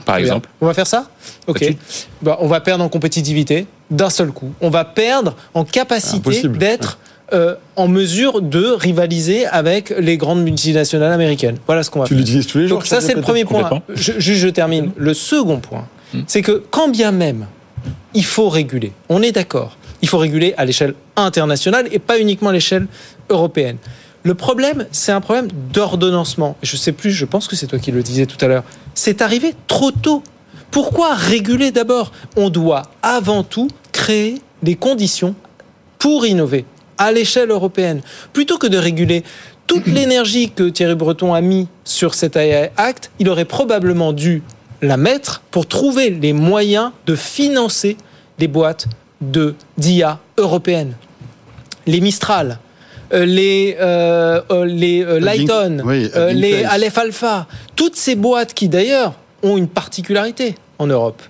[0.05, 0.25] Par bien.
[0.25, 0.49] exemple.
[0.61, 1.09] On va faire ça?
[1.47, 1.75] Ok.
[2.23, 4.53] Bah, on va perdre en compétitivité d'un seul coup.
[4.61, 6.99] On va perdre en capacité d'être
[7.33, 11.57] euh, en mesure de rivaliser avec les grandes multinationales américaines.
[11.67, 12.19] Voilà ce qu'on va Tu faire.
[12.19, 12.79] l'utilises tous les jours.
[12.79, 13.83] Donc ça, c'est le premier point.
[13.95, 14.93] Je, juste, je termine.
[14.97, 16.21] Le second point, Hmm.
[16.29, 17.47] c'est que quand bien même
[18.15, 22.51] il faut réguler, on est d'accord, il faut réguler à l'échelle internationale et pas uniquement
[22.51, 22.87] à l'échelle
[23.29, 23.77] européenne.
[24.23, 26.57] Le problème, c'est un problème d'ordonnancement.
[26.63, 28.63] Je sais plus, je pense que c'est toi qui le disais tout à l'heure.
[28.95, 30.23] C'est arrivé trop tôt.
[30.71, 32.13] Pourquoi réguler d'abord?
[32.37, 35.35] On doit avant tout créer des conditions
[35.99, 36.65] pour innover
[36.99, 38.01] à l'échelle européenne.
[38.33, 39.25] Plutôt que de réguler
[39.67, 44.43] toute l'énergie que Thierry Breton a mis sur cet AI Act, il aurait probablement dû
[44.83, 47.97] la mettre pour trouver les moyens de financer
[48.39, 48.87] les boîtes
[49.21, 50.95] de d'IA européennes.
[51.87, 52.59] Les Mistral,
[53.13, 56.65] euh, les, euh, euh, les euh, Lighton, oui, les.
[56.65, 61.23] Aleph Alpha, toutes ces boîtes qui d'ailleurs ont une particularité en Europe.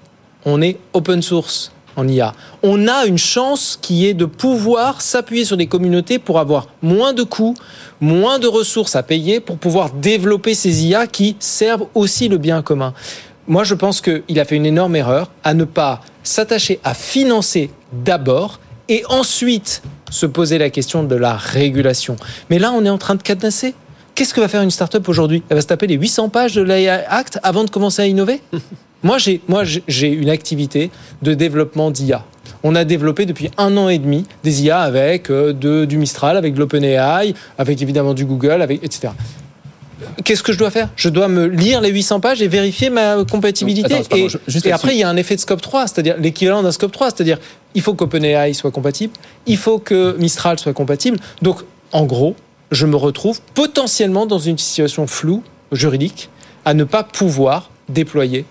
[0.45, 2.35] On est open source en IA.
[2.63, 7.13] On a une chance qui est de pouvoir s'appuyer sur des communautés pour avoir moins
[7.13, 7.55] de coûts,
[8.01, 12.63] moins de ressources à payer pour pouvoir développer ces IA qui servent aussi le bien
[12.63, 12.95] commun.
[13.49, 17.71] Moi, je pense qu'il a fait une énorme erreur à ne pas s'attacher à financer
[17.93, 22.17] d'abord et ensuite se poser la question de la régulation.
[22.51, 23.75] Mais là, on est en train de cadenasser.
[24.15, 25.43] Qu'est-ce que va faire une start-up aujourd'hui?
[25.49, 28.41] Elle va se taper les 800 pages de l'AI Act avant de commencer à innover?
[29.03, 30.91] Moi, j'ai, moi, j'ai- une activité
[31.23, 32.25] de développement d'IA.
[32.63, 36.37] On a développé depuis un an et demi des IA avec euh, de, du Mistral,
[36.37, 39.13] avec de l'OpenAI, avec évidemment du Google, avec, etc.
[40.25, 40.91] Qu'est-ce que je dois faire?
[40.97, 43.95] Je dois me lire les 800 pages et vérifier ma compatibilité.
[43.95, 46.17] Attends, et je- juste et après, il y a un effet de scope 3, c'est-à-dire
[46.19, 47.39] l'équivalent d'un scope 3, c'est-à-dire
[47.75, 49.13] il faut qu'OpenAI soit compatible,
[49.47, 51.19] il faut que Mistral soit compatible.
[51.43, 51.61] Donc,
[51.93, 52.35] en gros,
[52.73, 56.29] je me retrouve potentiellement dans une situation floue juridique
[56.65, 58.45] à ne pas pouvoir déployer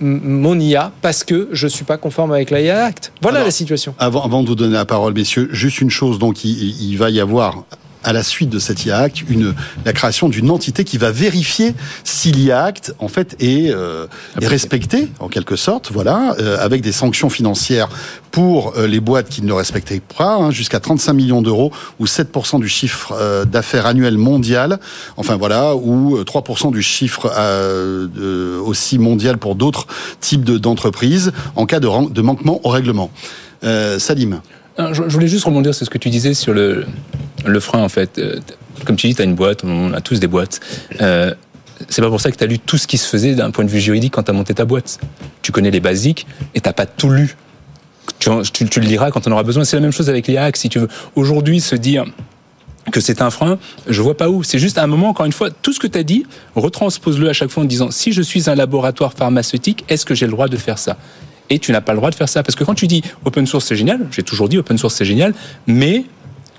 [0.00, 3.12] mon IA parce que je suis pas conforme avec l'IA Act.
[3.22, 3.94] Voilà Alors, la situation.
[3.98, 6.18] Avant, avant de vous donner la parole, messieurs, juste une chose.
[6.18, 7.64] Donc, il, il va y avoir
[8.04, 11.74] à la suite de cet IA Act une, la création d'une entité qui va vérifier
[12.04, 14.06] si l'IA Act en fait est, euh,
[14.40, 17.88] est respecté en quelque sorte, voilà, euh, avec des sanctions financières
[18.30, 22.04] pour euh, les boîtes qui ne le respectaient pas, hein, jusqu'à 35 millions d'euros ou
[22.06, 24.78] 7% du chiffre euh, d'affaires annuel mondial,
[25.16, 29.86] enfin voilà, ou euh, 3% du chiffre euh, aussi mondial pour d'autres
[30.20, 33.10] types de- d'entreprises en cas de, de manquement au règlement.
[33.62, 34.40] Euh, Salim.
[34.76, 36.84] Je voulais juste rebondir sur ce que tu disais sur le,
[37.44, 38.18] le frein, en fait.
[38.18, 38.40] Euh,
[38.84, 40.60] Comme tu dis, tu as une boîte, on a tous des boîtes.
[41.00, 41.34] Euh,
[41.88, 43.64] c'est pas pour ça que tu as lu tout ce qui se faisait d'un point
[43.64, 45.00] de vue juridique quand tu as monté ta boîte.
[45.42, 47.36] Tu connais les basiques et t'as pas tout lu.
[48.18, 49.64] Tu, le liras quand on aura besoin.
[49.64, 50.50] C'est la même chose avec les.
[50.54, 52.04] Si tu veux aujourd'hui se dire
[52.90, 54.42] que c'est un frein, je vois pas où.
[54.42, 57.32] C'est juste un moment, encore une fois, tout ce que tu as dit, retranspose-le à
[57.32, 60.48] chaque fois en disant si je suis un laboratoire pharmaceutique, est-ce que j'ai le droit
[60.48, 60.96] de faire ça?
[61.50, 62.42] Et tu n'as pas le droit de faire ça.
[62.42, 65.04] Parce que quand tu dis open source, c'est génial, j'ai toujours dit open source, c'est
[65.04, 65.34] génial,
[65.66, 66.04] mais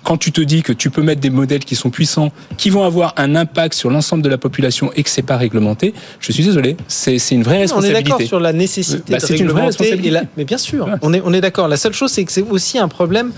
[0.05, 2.83] quand tu te dis que tu peux mettre des modèles qui sont puissants, qui vont
[2.83, 6.43] avoir un impact sur l'ensemble de la population et que c'est pas réglementé, je suis
[6.45, 8.03] désolé, c'est une vraie On est responsabilité.
[8.03, 9.65] d'accord sur la nécessité Bah, de c'est une vraie réglementer.
[9.65, 10.09] responsabilité.
[10.11, 10.93] la- Mais bien sûr, Ouais.
[11.01, 11.67] on est, on est d'accord.
[11.67, 13.31] La seule chose, c'est que c'est aussi un problème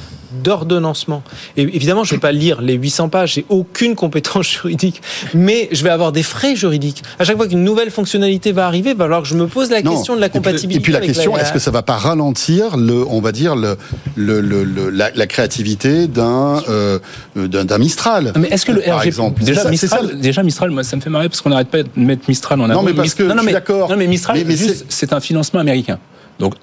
[0.44, 1.24] d'ordonnancement.
[1.56, 5.02] Et évidemment, je ne vais pas lire les 800 pages, j'ai aucune compétence juridique,
[5.34, 7.04] mais je vais avoir des frais juridiques.
[7.20, 9.70] À chaque fois qu'une nouvelle fonctionnalité va arriver, il va falloir que je me pose
[9.70, 9.92] la Non.
[9.92, 10.80] question de la Et puis- compatibilité.
[10.80, 13.78] Et puis, la question, est-ce que ça va pas ralentir le, on va dire le,
[14.16, 17.00] le, le- le- la, la créativité d'un euh,
[17.36, 18.34] d'un Mistral?
[18.38, 20.96] Mais est-ce que le par RG exemple déjà ça- ça Mistral, déjà Mistral, moi ça
[20.96, 22.84] me fait marrer parce qu'on n'arrête pas de mettre Mistral en avant.
[22.84, 23.90] mais parce que je suis mais, d'accord.
[23.90, 26.00] Non mais Mistral, Mais- mais juste, c'est un financement américain.
[26.40, 26.54] Donc.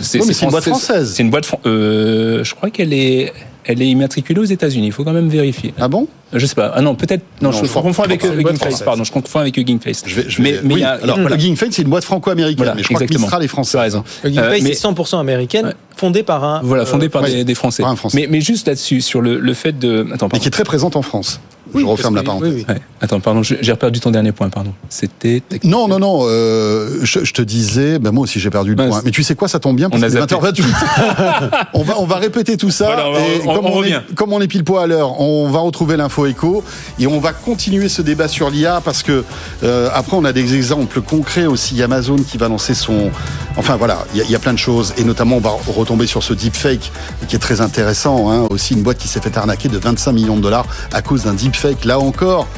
[0.00, 1.12] C'est Oui, mais c'est une boîte française.
[1.14, 1.44] C'est une boîte.
[1.46, 3.32] fran- Euh, je crois qu'elle est.
[3.64, 4.86] Elle est immatriculée aux États-Unis.
[4.86, 5.72] Il faut quand même vérifier.
[5.78, 6.08] Ah bon?
[6.32, 6.72] Je sais pas.
[6.74, 7.22] Ah non, peut-être.
[7.40, 8.58] Non, Non, je, je crois- confonds avec euh, C'est Hugging Face.
[8.58, 8.82] française.
[8.84, 10.02] Pardon, je confonds avec Hugging Face.
[10.04, 10.90] je vais, je mais vais- mais il oui, y a.
[11.00, 11.36] alors voilà.
[11.36, 13.26] Hugging Face c'est une boîte franco-américaine Voilà, mais je crois que exactement.
[13.26, 14.04] Mistral est français Tu as raison.
[14.24, 15.72] Hugging Euh, Face mais- est 100% américaine, Ouais.
[15.96, 16.60] fondée par un.
[16.64, 17.82] Voilà, fondé par ouais, des, des Français.
[17.84, 18.18] par un Français.
[18.20, 20.00] Mais, mais juste là-dessus, sur le, le fait de.
[20.00, 20.38] Attends, mais pardon.
[20.38, 21.38] qui est très présente en France
[21.74, 22.74] Oui, je referme la que- parenthèse oui, oui.
[22.74, 22.80] Ouais.
[23.00, 24.72] Attends, pardon, j'ai perdu ton dernier point, pardon.
[24.88, 25.42] C'était.
[25.64, 26.20] Non, non, non.
[26.28, 29.00] euh, je, je te disais, ben moi aussi j'ai perdu le point.
[29.04, 30.34] Mais tu sais quoi, ça tombe bien parce On est zappé.
[30.34, 30.64] 20h28.
[31.74, 32.86] on va, on va répéter tout ça.
[32.86, 34.00] Voilà, on va- et on- comme on est, revient.
[34.14, 36.62] comme on est pile poids à l'heure, on va retrouver l'info écho
[36.98, 39.24] et on va continuer ce débat sur l'IA parce que
[39.64, 41.74] euh, après on a des exemples concrets aussi.
[41.74, 43.10] Il y a Amazon qui va lancer son.
[43.56, 45.50] Enfin voilà, il y, a- il y a plein de choses et notamment on va
[45.74, 46.92] retomber sur ce deepfake
[47.28, 48.30] qui est très intéressant.
[48.30, 48.46] Hein.
[48.50, 51.34] Aussi une boîte qui s'est fait arnaquer de 25 millions de dollars à cause d'un
[51.34, 51.61] deepfake.
[51.84, 52.48] Là encore.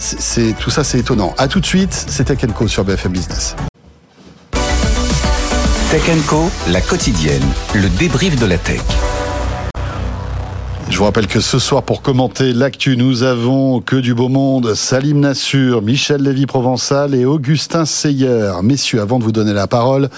[0.00, 1.32] C'est, c'est- tout ça, c'est étonnant.
[1.38, 3.54] À tout de suite, c'était Kenko sur BFM Business.
[5.90, 8.80] Tech Co, la quotidienne, le débrief de la tech.
[10.88, 14.74] Je vous rappelle que ce soir, pour commenter l'actu, nous avons que du beau monde.
[14.74, 18.52] Salim Nassur, Michel Lévy-Provençal et Augustin Seyer.
[18.62, 20.10] Messieurs, avant de vous donner la parole,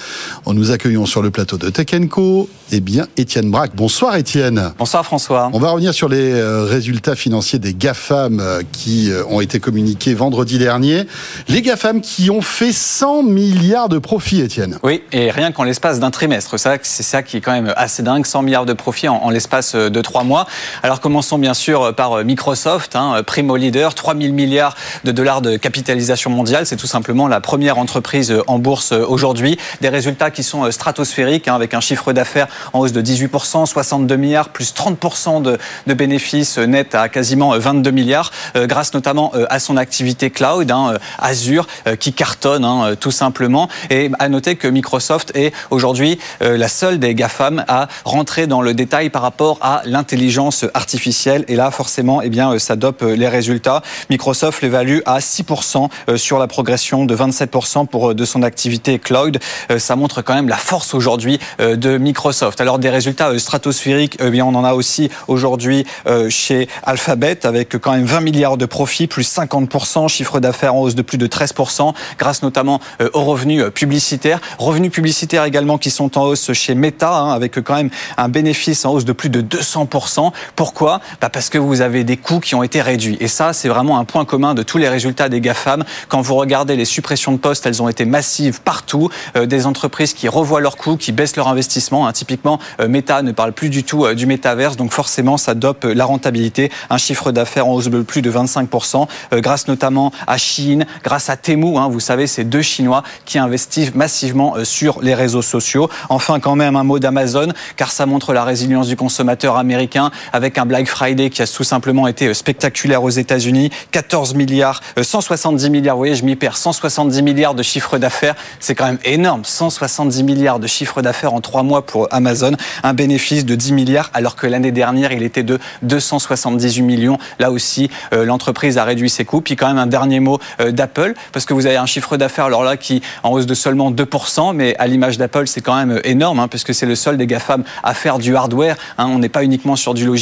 [0.46, 3.76] nous accueillons sur le plateau de Tech Co, eh bien, Étienne Braque.
[3.76, 4.72] Bonsoir, Étienne.
[4.78, 5.50] Bonsoir François.
[5.52, 9.60] On va revenir sur les euh, résultats financiers des GAFAM euh, qui euh, ont été
[9.60, 11.04] communiqués vendredi dernier.
[11.48, 14.78] Les GAFAM qui ont fait 100 milliards de profits, Étienne.
[14.82, 16.50] Oui, et rien qu'en l'espace d'un trimestre.
[16.52, 19.16] C'est ça, c'est ça qui est quand même assez dingue, 100 milliards de profits en,
[19.16, 20.46] en l'espace de trois mois.
[20.82, 26.30] Alors commençons bien sûr par Microsoft, hein, primo leader, 3000 milliards de dollars de capitalisation
[26.30, 26.66] mondiale.
[26.66, 29.58] C'est tout simplement la première entreprise en bourse aujourd'hui.
[29.80, 34.16] Des résultats qui sont stratosphériques, hein, avec un chiffre d'affaires en hausse de 18%, 62
[34.16, 35.58] milliards, plus 30% de,
[35.94, 41.66] bénéfices nets à quasiment 22 milliards, grâce notamment à son activité cloud, hein, Azure,
[42.00, 43.68] qui cartonne tout simplement.
[43.90, 48.74] Et à noter que Microsoft est aujourd'hui la seule des GAFAM à rentrer dans le
[48.74, 50.43] détail par rapport à l'intelligence
[50.74, 51.44] artificielle.
[51.48, 53.82] Et là, forcément, eh bien, ça dope les résultats.
[54.10, 59.38] Microsoft l'évalue à 6% sur la progression de 27% pour de son activité cloud.
[59.78, 62.60] Ça montre quand même la force aujourd'hui de Microsoft.
[62.60, 65.84] Alors des résultats stratosphériques, eh bien, on en a aussi aujourd'hui
[66.28, 70.94] chez Alphabet avec quand même 20 milliards de profits, plus 50%, chiffre d'affaires en hausse
[70.94, 72.80] de plus de 13%, grâce notamment
[73.12, 74.40] aux revenus publicitaires.
[74.58, 78.84] Revenus publicitaires également qui sont en hausse chez Meta, hein, avec quand même un bénéfice
[78.84, 80.32] en hausse de plus de 200%.
[80.56, 81.00] Pourquoi?
[81.20, 83.16] Bah Parce que vous avez des coûts qui ont été réduits.
[83.20, 85.84] Et ça, c'est vraiment un point commun de tous les résultats des GAFAM.
[86.08, 89.10] Quand vous regardez les suppressions de postes, elles ont été massives partout.
[89.36, 92.06] Euh, des entreprises qui revoient leurs coûts, qui baissent leur investissement.
[92.06, 92.12] Hein.
[92.12, 94.76] Typiquement, euh, Meta ne parle plus du tout euh, du métaverse.
[94.76, 96.70] Donc forcément, ça dope la rentabilité.
[96.90, 101.36] Un chiffre d'affaires en hausse de plus de 25%, grâce notamment à Chine, grâce à
[101.36, 101.76] Temu.
[101.76, 105.88] Hein, vous savez, ces deux Chinois qui investissent massivement sur les réseaux sociaux.
[106.08, 110.58] Enfin, quand même, un mot d'Amazon, car ça montre la résilience du consommateur américain avec
[110.58, 113.70] un Black Friday qui a tout simplement été spectaculaire aux États-Unis.
[113.90, 118.34] 14 milliards, 170 milliards, vous voyez, je m'y perds, 170 milliards de chiffre d'affaires.
[118.60, 119.44] C'est quand même énorme.
[119.44, 122.52] 170 milliards de chiffre d'affaires en trois mois pour Amazon.
[122.82, 127.18] Un bénéfice de 10 milliards, alors que l'année dernière, il était de 278 millions.
[127.38, 129.40] Là aussi, l'entreprise a réduit ses coûts.
[129.40, 130.38] Puis quand même un dernier mot
[130.70, 133.90] d'Apple, parce que vous avez un chiffre d'affaires, alors là, qui en hausse de seulement
[133.90, 137.26] 2%, mais à l'image d'Apple, c'est quand même énorme, hein, puisque c'est le seul des
[137.26, 138.76] GAFAM à faire du hardware.
[138.98, 139.06] Hein.
[139.08, 140.13] on n'est pas uniquement sur du logiciel,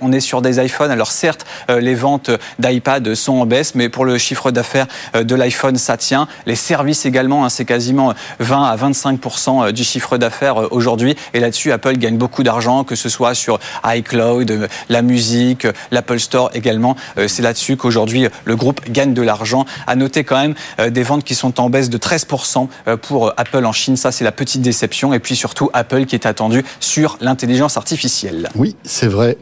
[0.00, 0.90] on est sur des iPhones.
[0.90, 5.76] Alors certes, les ventes d'iPad sont en baisse, mais pour le chiffre d'affaires de l'iPhone,
[5.76, 6.28] ça tient.
[6.46, 11.16] Les services également, hein, c'est quasiment 20 à 25% du chiffre d'affaires aujourd'hui.
[11.34, 16.50] Et là-dessus, Apple gagne beaucoup d'argent, que ce soit sur iCloud, la musique, l'Apple Store
[16.54, 16.96] également.
[17.26, 19.64] C'est là-dessus qu'aujourd'hui, le groupe gagne de l'argent.
[19.86, 20.54] À noter quand même
[20.90, 22.68] des ventes qui sont en baisse de 13%
[23.02, 23.96] pour Apple en Chine.
[23.96, 25.14] Ça, c'est la petite déception.
[25.14, 28.48] Et puis surtout, Apple qui est attendu sur l'intelligence artificielle.
[28.54, 29.37] Oui, c'est vrai.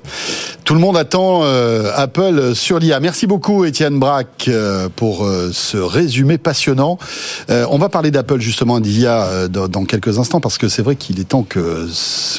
[0.66, 2.98] Tout le monde attend euh, Apple sur l'IA.
[2.98, 6.98] Merci beaucoup, Étienne Braque, euh, pour euh, ce résumé passionnant.
[7.48, 11.20] on va parler d'Apple justement d'IA dans, dans, quelques instants parce que c'est vrai qu'il
[11.20, 11.86] est temps que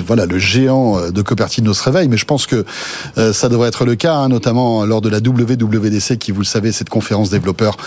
[0.05, 2.09] voilà le géant de Cupertino se réveille.
[2.09, 2.65] Mais je pense que
[3.15, 6.73] ça devrait être le cas, hein, notamment lors de la WWDC, qui, vous le savez,
[6.73, 7.77] cette conférence développeurs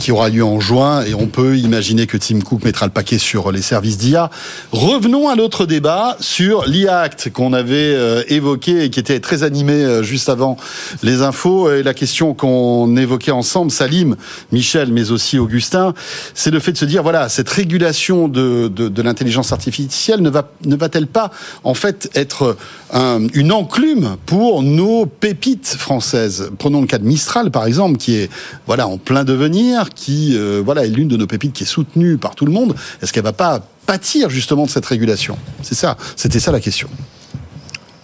[0.00, 1.04] qui aura lieu en juin.
[1.04, 4.30] Et on peut imaginer que Tim Cook mettra le paquet sur les services d'IA.
[4.72, 10.02] Revenons à notre débat sur l'IA Act qu'on avait évoqué et qui était très animé
[10.02, 10.56] juste avant
[11.02, 11.72] les infos.
[11.72, 14.16] Et la question qu'on évoquait ensemble, Salim,
[14.52, 15.94] Michel, mais aussi Augustin,
[16.34, 20.50] c'est le fait de se dire, voilà, cette régulation de, de, l'intelligence artificielle ne va
[20.64, 21.30] ne va-t-elle pas
[21.64, 22.56] en fait être
[22.92, 26.50] un, une enclume pour nos pépites françaises?
[26.58, 28.30] Prenons le cas de Mistral, par exemple, qui est
[28.66, 32.18] voilà en plein devenir, qui euh, voilà est l'une de nos pépites qui est soutenue
[32.18, 32.74] par tout le monde.
[33.02, 35.38] Est-ce qu'elle va pas pâtir justement de cette régulation?
[35.62, 36.88] C'est ça, c'était ça la question.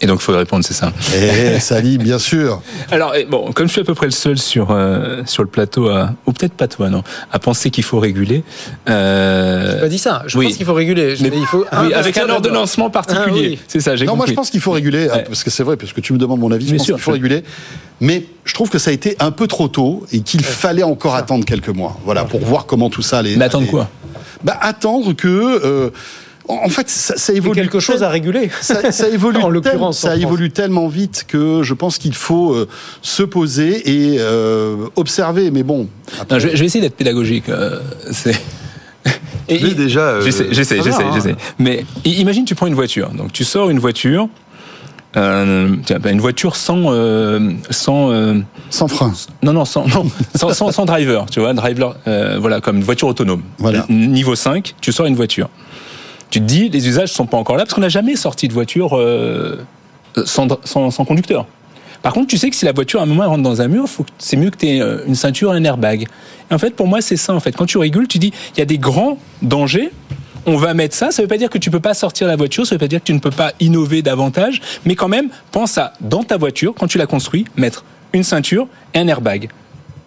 [0.00, 0.92] Et donc, il faut répondre, c'est ça.
[1.14, 2.60] Eh, Salim, bien sûr.
[2.90, 5.88] Alors, bon, comme je suis à peu près le seul sur euh, sur le plateau,
[5.88, 7.02] à, ou peut-être pas toi, non,
[7.32, 8.42] à penser qu'il faut réguler.
[8.88, 9.74] Euh...
[9.74, 10.22] J'ai pas dit ça.
[10.26, 10.46] Je oui.
[10.46, 11.14] pense qu'il faut réguler.
[11.20, 13.26] Mais, il faut oui, avec un ordonnancement particulier.
[13.28, 13.58] Ah, oui.
[13.68, 13.96] C'est ça.
[13.96, 14.18] J'ai non, compris.
[14.18, 15.24] moi, je pense qu'il faut réguler ouais.
[15.24, 16.68] parce que c'est vrai, parce que tu me demandes mon avis.
[16.68, 17.44] Je pense qu'il faut réguler.
[18.00, 21.14] Mais je trouve que ça a été un peu trop tôt et qu'il fallait encore
[21.14, 21.98] attendre quelques mois.
[22.04, 23.36] Voilà, pour voir comment tout ça allait.
[23.36, 23.88] Mais attendre quoi?
[24.42, 25.64] Bah, attendre que.
[25.64, 25.90] Euh,
[26.48, 27.54] en fait, ça, ça évolue.
[27.54, 28.50] quelque chose à réguler.
[28.60, 29.38] Ça, ça évolue.
[29.38, 32.68] en l'occurrence, ça évolue tellement vite que je pense qu'il faut euh,
[33.02, 35.50] se poser et euh, observer.
[35.50, 35.88] Mais bon.
[36.20, 36.36] Après...
[36.36, 37.48] Non, je, vais, je, vais essayer d'être pédagogique.
[37.48, 37.80] Euh,
[38.10, 38.38] c'est.
[39.48, 40.00] Et il, déjà.
[40.00, 41.10] Euh, j'essaie, j'essaie, j'essaie, hein.
[41.14, 41.36] j'essaie.
[41.58, 43.10] Mais imagine, tu prends une voiture.
[43.10, 44.28] Donc, tu sors une voiture.
[45.16, 45.76] Euh,
[46.06, 49.12] une voiture sans euh, sans euh, sans frein.
[49.44, 52.82] Non non sans non sans, sans, sans, driver, tu vois, driver euh, voilà comme une
[52.82, 53.42] voiture autonome.
[53.58, 53.86] Voilà.
[53.88, 55.48] Niveau 5, tu sors une voiture.
[56.34, 58.52] Tu te dis les usages sont pas encore là parce qu'on n'a jamais sorti de
[58.52, 59.64] voiture euh,
[60.24, 60.48] sans,
[61.06, 61.46] conducteur.
[62.02, 63.68] Par contre, tu sais que si la voiture à un moment elle rentre dans un
[63.68, 63.84] mur,
[64.18, 66.08] c'est mieux que tu aies une ceinture, un airbag.
[66.50, 67.52] Et en fait, pour moi, c'est ça en fait.
[67.52, 69.92] Quand tu régules, tu dis il y a des grands dangers
[70.44, 71.12] on va mettre ça.
[71.12, 72.84] Ça ne veut pas dire que tu peux pas sortir la voiture, ça ne veut
[72.84, 76.24] pas dire que tu ne peux pas innover davantage, mais quand même, pense à, dans
[76.24, 79.50] ta voiture, quand tu la construis, mettre une ceinture et un airbag.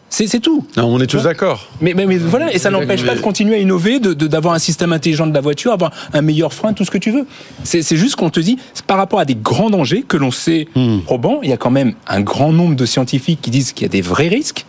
[0.10, 0.66] C'est c'est tout.
[0.78, 1.68] Non, on est tous d'accord.
[1.82, 4.54] Mais, mais, mais voilà, et ça n'empêche pas de continuer à innover, de- de- d'avoir
[4.54, 7.26] un système intelligent de la voiture, avoir un meilleur frein, tout ce que tu veux.
[7.64, 10.32] C'est c'est juste qu'on te dit, c'est par rapport à des grands dangers que l'on
[10.32, 10.68] sait
[11.06, 13.86] probants, il y a quand même un grand nombre de scientifiques qui disent qu'il y
[13.86, 14.66] a des vrais risques.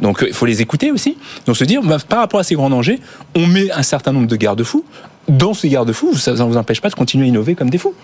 [0.00, 1.16] Donc euh, il faut les écouter aussi.
[1.46, 2.98] Donc se dire, bah, par rapport à ces grands dangers,
[3.36, 4.84] on met un certain nombre de garde-fous.
[5.28, 7.94] Dans ces garde-fous, ça ne vous empêche pas de continuer à innover comme des fous.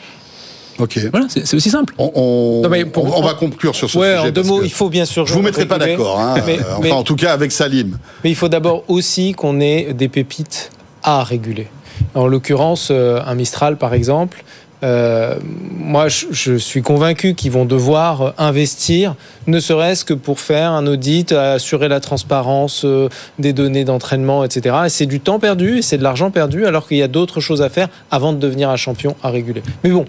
[0.78, 0.98] Ok.
[1.10, 1.94] Voilà, c'est aussi simple.
[1.98, 4.28] On, on- Non, mais pour- on- on va conclure sur ce Ouais, sujet.
[4.28, 5.26] en deux mots, il faut bien sûr.
[5.26, 6.18] Je vous mettrai pas d'accord.
[6.18, 7.96] Hein, Mais- enfin, mais- en tout cas, avec Salim.
[8.24, 10.70] Mais il faut d'abord aussi qu'on ait des pépites
[11.02, 11.68] à réguler.
[12.16, 14.42] En l'occurrence, euh, un Mistral, par exemple,
[14.84, 15.36] euh,
[15.78, 19.14] moi, je, suis convaincu qu'ils vont devoir investir,
[19.46, 23.08] ne serait-ce que pour faire un audit, assurer la transparence euh,
[23.38, 24.76] des données d'entraînement, etc.
[24.86, 27.62] Et c'est du temps perdu c'est de l'argent perdu, alors qu'il y a d'autres choses
[27.62, 29.62] à faire avant de devenir un champion à réguler.
[29.82, 30.04] Mais bon,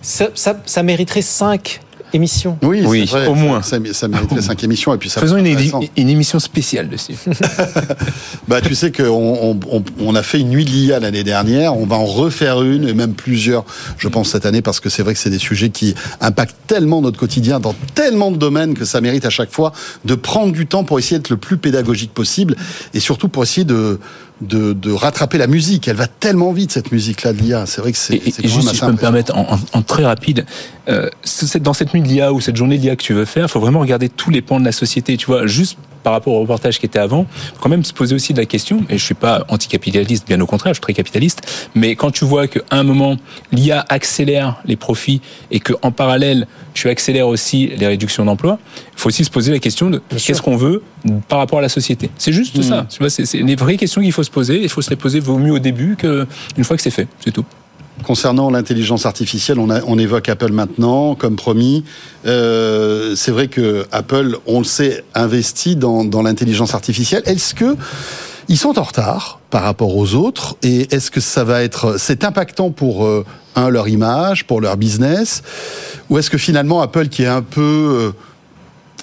[0.00, 1.80] ça, mériterait cinq
[2.12, 2.58] émissions.
[2.62, 3.62] Oui, Oui, c'est vrai, au moins.
[3.62, 5.20] Ça, ça mériterait cinq émissions et puis ça.
[5.20, 7.14] Faisons une, émission spéciale dessus.
[8.48, 11.76] Bah, tu sais qu'on on, on- on a fait une nuit de l'IA l'année dernière,
[11.76, 13.64] on va en refaire une et même plusieurs,
[13.98, 17.00] je pense cette année, parce que c'est vrai que c'est des sujets qui impactent tellement
[17.02, 19.72] notre quotidien dans tellement de domaines que ça mérite à chaque fois
[20.04, 22.56] de prendre du temps pour essayer d'être le plus pédagogique possible
[22.94, 23.98] et surtout pour essayer de
[24.40, 25.88] de, de rattraper la musique.
[25.88, 27.64] Elle va tellement vite cette musique-là de l'IA.
[27.66, 30.44] C'est vrai que c'est juste si je peux me permettre, en, en- en très rapide,
[30.88, 33.24] euh, c'est- dans cette nuit de l'IA ou cette journée de l'IA que tu veux
[33.24, 35.16] faire, il faut vraiment regarder tous les pans de la société.
[35.16, 38.14] Tu vois, juste par rapport au reportage qui était avant, faut quand même se poser
[38.14, 38.84] aussi de la question.
[38.88, 41.40] Et je suis pas anticapitaliste, bien au contraire, je suis très capitaliste.
[41.74, 43.16] Mais quand tu vois qu'à un moment
[43.50, 45.20] l'IA accélère les profits
[45.50, 49.50] et que en parallèle tu accélères aussi les réductions d'emplois, il faut aussi se poser
[49.50, 50.82] la question de qu'est-ce qu'on veut
[51.26, 52.08] par rapport à la société.
[52.18, 52.86] C'est juste ça.
[52.88, 54.62] Tu vois, c'est c'est les vraies questions qu'il faut se poser.
[54.62, 57.08] Il faut se les poser vaut mieux au début qu'une fois que c'est fait.
[57.24, 57.44] C'est tout.
[58.04, 61.82] Concernant l'intelligence artificielle, on, évoque Apple maintenant, comme promis.
[62.26, 67.22] Euh, c'est vrai que Apple, on le sait, investit dans, dans l'intelligence artificielle.
[67.24, 67.74] Est-ce que
[68.48, 72.22] ils sont en retard par rapport aux autres Et est-ce que ça va être, c'est
[72.22, 73.24] impactant pour euh,
[73.56, 75.42] un leur image, pour leur business,
[76.10, 78.12] ou est-ce que finalement Apple, qui est un peu euh,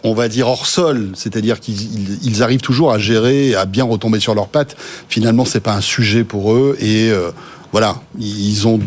[0.03, 3.83] on va dire hors sol, c'est-à-dire qu'ils ils- ils arrivent toujours à gérer, à bien
[3.85, 4.75] retomber sur leurs pattes.
[5.09, 7.31] Finalement, c'est pas un sujet pour eux et euh,
[7.71, 8.79] voilà, ils ont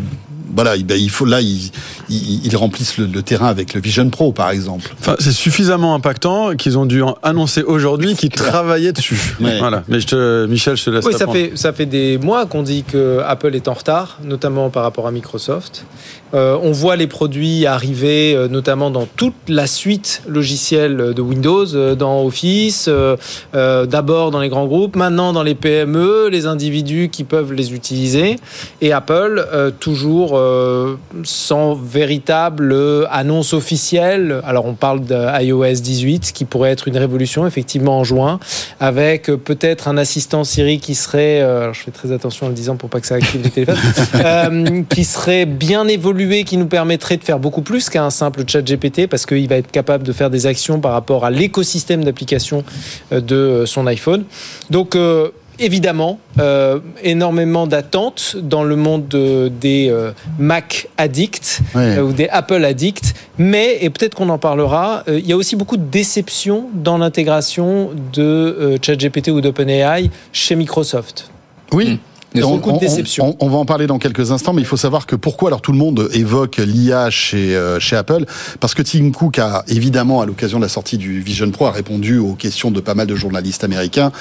[0.55, 4.31] voilà, il- ben, il faut là ils, remplissent le, le terrain avec le Vision Pro
[4.31, 4.93] par exemple.
[4.99, 9.19] Enfin, c'est suffisamment impactant qu'ils ont dû annoncer aujourd'hui qu'ils travaillaient dessus.
[9.39, 9.59] Ouais.
[9.59, 9.83] Voilà.
[9.87, 12.63] Mais je te, Michel, je te laisse Oui, ça fait, ça fait des mois qu'on
[12.63, 15.85] dit que Apple est en retard, notamment par rapport à Microsoft.
[16.33, 21.65] Euh, on voit les produits arriver, euh, notamment dans toute la suite logicielle de Windows,
[21.73, 23.15] euh, dans Office, euh,
[23.55, 27.73] euh, d'abord dans les grands groupes, maintenant dans les PME, les individus qui peuvent les
[27.73, 28.35] utiliser.
[28.81, 32.75] Et Apple, euh, toujours euh, sans véritable
[33.11, 34.41] annonce officielle.
[34.45, 38.39] Alors on parle d'iOS 18, qui pourrait être une révolution, effectivement, en juin,
[38.79, 42.55] avec peut-être un assistant Siri qui serait, euh, alors je fais très attention en le
[42.55, 43.77] disant pour pas que ça active les téléphones,
[44.15, 48.61] euh, qui serait bien évolué, qui nous permettrait de faire beaucoup plus qu'un simple chat
[48.61, 52.63] GPT, parce qu'il va être capable de faire des actions par rapport à l'écosystème d'application
[53.11, 54.23] de son iPhone.
[54.69, 55.29] Donc, euh,
[55.59, 61.61] évidemment, euh, énormément d'attentes dans le monde de- des euh, Mac addicts
[61.97, 65.37] euh, ou des Apple addicts, mais, et peut-être qu'on en parlera, euh, il y a
[65.37, 71.29] aussi beaucoup de déception dans l'intégration de euh, ChatGPT ou d'OpenAI chez Microsoft.
[71.73, 71.99] Oui.
[72.35, 73.35] On- beaucoup de on- déception.
[73.39, 75.61] On, on va en parler dans quelques instants, mais il faut savoir que pourquoi alors
[75.61, 78.25] tout le monde évoque l'IA chez euh, chez Apple?
[78.59, 81.71] Parce que Tim Cook a évidemment à l'occasion de la sortie du Vision Pro a
[81.71, 84.11] répondu aux questions de pas mal de journalistes américains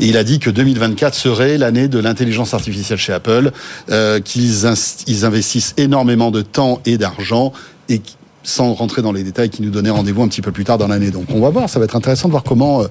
[0.00, 3.50] et il a dit que 2024 serait l'année de l'intelligence artificielle chez Apple,
[3.90, 4.66] euh, qu'ils
[5.06, 7.52] ils investissent énormément de temps et d'argent
[7.88, 8.00] et
[8.44, 10.86] sans rentrer dans les détails, qui nous donnait rendez-vous un petit peu plus tard dans
[10.86, 11.10] l'année.
[11.10, 12.84] Donc on va voir, ça va être intéressant de voir comment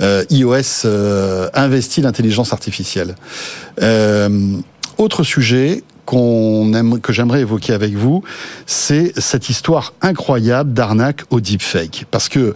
[0.00, 3.14] euh, iOS euh, investit l'intelligence artificielle.
[3.82, 4.56] Euh,
[4.98, 8.22] autre sujet qu'on aime, que j'aimerais évoquer avec vous,
[8.66, 12.06] c'est cette histoire incroyable d'arnaque au deepfake.
[12.10, 12.54] Parce que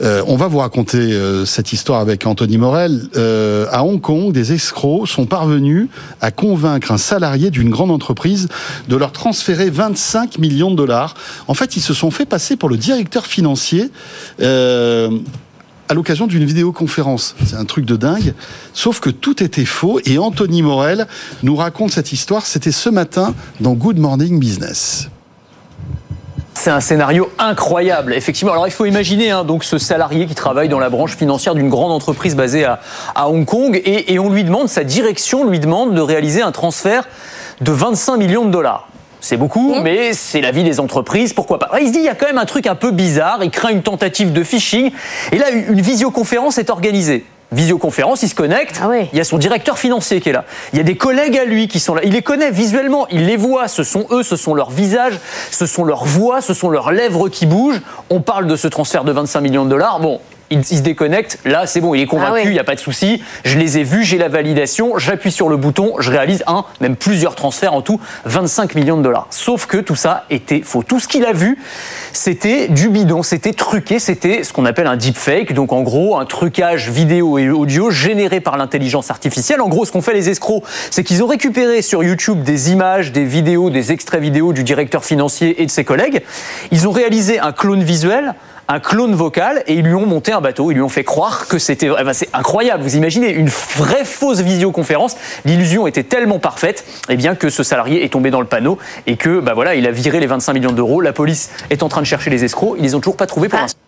[0.00, 3.08] euh, on va vous raconter euh, cette histoire avec Anthony Morel.
[3.16, 5.88] Euh, à Hong Kong, des escrocs sont parvenus
[6.20, 8.48] à convaincre un salarié d'une grande entreprise
[8.88, 11.14] de leur transférer 25 millions de dollars.
[11.48, 13.90] En fait, ils se sont fait passer pour le directeur financier.
[15.88, 17.34] À l'occasion d'une vidéoconférence.
[17.46, 18.34] C'est un truc de dingue.
[18.74, 21.06] Sauf que tout était faux et Anthony Morel
[21.42, 22.44] nous raconte cette histoire.
[22.44, 25.08] C'était ce matin dans Good Morning Business.
[26.52, 28.52] C'est un scénario incroyable, effectivement.
[28.52, 31.68] Alors il faut imaginer hein, donc ce salarié qui travaille dans la branche financière d'une
[31.68, 32.80] grande entreprise basée à,
[33.28, 37.04] Hong Kong et on lui demande, sa direction lui demande de réaliser un transfert
[37.60, 38.87] de 25 millions de dollars.
[39.20, 41.70] C'est beaucoup, mais c'est la vie des entreprises, pourquoi pas.
[41.80, 43.70] Il se dit, il y a quand même un truc un peu bizarre, il craint
[43.70, 44.90] une tentative de phishing,
[45.32, 47.24] et là, une visioconférence est organisée.
[47.50, 48.78] Visioconférence, il se connecte.
[48.82, 48.90] Ah.
[49.10, 50.44] Il y a son directeur financier qui est là.
[50.72, 52.02] Il y a des collègues à lui qui sont là.
[52.04, 53.06] Il les connaît visuellement.
[53.10, 53.68] Il les voit.
[53.68, 55.18] Ce sont eux, ce sont leurs visages,
[55.50, 57.80] ce sont leurs voix, ce sont leurs lèvres qui bougent.
[58.10, 59.98] On parle de ce transfert de 25 millions de dollars.
[60.00, 60.20] Bon.
[60.50, 62.74] Il, il se déconnecte, là c'est bon, il est convaincu, Ah il n'y a pas
[62.74, 63.22] de souci.
[63.44, 66.96] Je les ai vus, j'ai la validation, j'appuie sur le bouton, je réalise un, même
[66.96, 69.26] plusieurs transferts en tout, 25 millions de dollars.
[69.30, 70.82] Sauf que tout ça était faux.
[70.82, 71.58] Tout ce qu'il a vu,
[72.12, 76.24] c'était du bidon, c'était truqué, c'était ce qu'on appelle un deepfake, donc en gros un
[76.24, 79.60] trucage vidéo et audio généré par l'intelligence artificielle.
[79.60, 83.12] En gros, ce qu'ont fait les escrocs, c'est qu'ils ont récupéré sur YouTube des images,
[83.12, 86.22] des vidéos, des extraits vidéo du directeur financier et de ses collègues.
[86.70, 88.34] Ils ont réalisé un clone visuel
[88.68, 90.70] un clone vocal et ils lui ont monté un bateau.
[90.70, 91.88] Ils lui ont fait croire que c'était.
[91.98, 92.82] eh ben, c'est incroyable.
[92.82, 95.16] Vous imaginez une vraie fausse visioconférence.
[95.44, 99.16] L'illusion était tellement parfaite, eh bien que ce salarié est tombé dans le panneau et
[99.16, 101.00] que, bah voilà, il a viré les 25 millions d'euros.
[101.00, 102.76] La police est en train de chercher les escrocs.
[102.78, 103.78] Ils les ont toujours pas trouvés pour l'instant.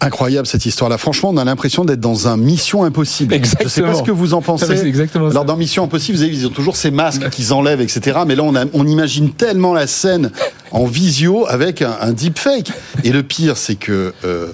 [0.00, 0.98] Incroyable cette histoire-là.
[0.98, 3.34] Franchement, on a l'impression d'être dans un Mission Impossible.
[3.34, 3.94] Je sais pas Exactement.
[3.98, 4.70] ce que vous en pensez.
[4.86, 5.30] exactement ça.
[5.32, 8.18] Alors dans Mission Impossible, vous savez, ils ont toujours ces masques qu'ils enlèvent, etc.
[8.26, 10.30] Mais là, on, a- on imagine tellement la scène
[10.72, 12.70] en visio avec un, un deepfake.
[13.02, 14.48] Et le pire, c'est que euh,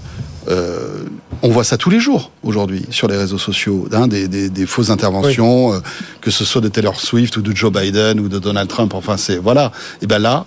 [0.48, 1.04] euh,
[1.42, 4.66] on voit ça tous les jours aujourd'hui sur les réseaux sociaux, hein, des, des- des
[4.66, 5.80] fausses interventions, euh,
[6.20, 8.94] que ce soit de Taylor Swift ou de Joe Biden ou de Donald Trump.
[8.94, 9.72] Enfin, c'est voilà.
[10.00, 10.44] Et ben là,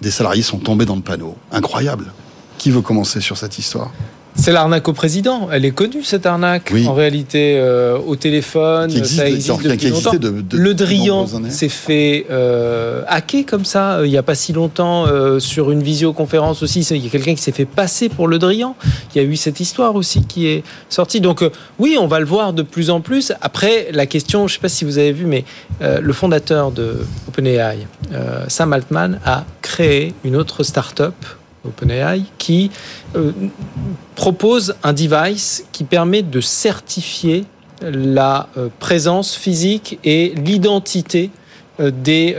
[0.00, 1.36] des salariés sont tombés dans le panneau.
[1.52, 2.06] Incroyable.
[2.58, 3.90] Qui veut commencer sur cette histoire?
[4.40, 5.48] C'est l'arnaque au président.
[5.52, 6.70] Elle est connue cette arnaque.
[6.72, 6.86] Oui.
[6.88, 10.12] En réalité, euh, au téléphone, Qui existe- ça qui existe depuis longtemps.
[10.14, 13.98] de- de- le Drian s'est fait euh, hacker comme ça.
[13.98, 16.80] euh, Il n'y a pas si longtemps euh, sur une visioconférence aussi.
[16.80, 18.76] Il y a quelqu'un qui s'est fait passer pour le Drian.
[19.14, 21.20] Il y a eu cette histoire aussi qui est sortie.
[21.20, 23.32] Donc euh, oui, on va le voir de plus en plus.
[23.42, 25.44] Après, la question, je ne sais pas si vous avez vu, mais
[25.82, 26.96] euh, le fondateur de
[27.28, 31.14] OpenAI, euh, Sam Altman, a créé une autre start-up
[31.66, 32.70] OpenAI, qui
[33.16, 33.32] euh,
[34.14, 37.44] propose un device qui permet de certifier
[37.82, 41.30] la euh, présence physique et l'identité
[41.80, 42.36] euh, des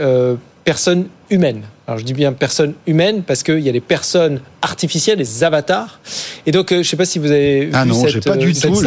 [0.64, 1.62] personnes humaines.
[1.88, 5.98] Alors je dis bien personnes humaines parce qu'il y a des personnes artificielles, des avatars.
[6.46, 8.20] Et donc euh, je ne sais pas si vous avez Ah vu non, cette, j'ai
[8.20, 8.80] pas euh, du cette tout.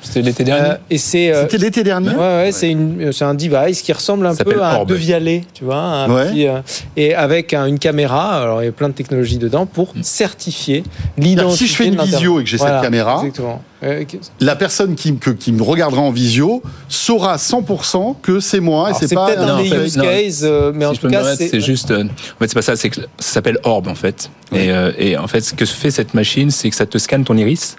[0.00, 0.70] C'était l'été dernier.
[0.70, 3.92] Euh, et c'est euh, C'était l'été dernier Ouais, ouais, c'est une- c'est un device qui
[3.92, 6.30] ressemble un Ça peu à un devialet, tu vois, un Ouais.
[6.30, 6.60] petit, euh,
[6.96, 8.40] et avec un- une caméra.
[8.40, 10.84] Alors il y a plein de technologies dedans pour certifier
[11.18, 11.58] l'identité.
[11.58, 13.22] Si je fais une visio et que j'ai Voilà, cette caméra.
[13.84, 14.02] Euh,
[14.40, 18.86] la personne qui, me- que- qui me regardera en visio saura 100% que c'est moi
[18.88, 20.94] alors, et c'est c'est pas peut-être un un des use cases, euh, mais Si en
[20.94, 21.87] tout cas, c'est juste.
[21.90, 22.76] En fait, c'est pas ça.
[22.76, 24.30] C'est que ça s'appelle Orb en fait.
[24.52, 27.24] Et, euh, et en fait, ce que fait cette machine, c'est que ça te scanne
[27.24, 27.76] ton iris.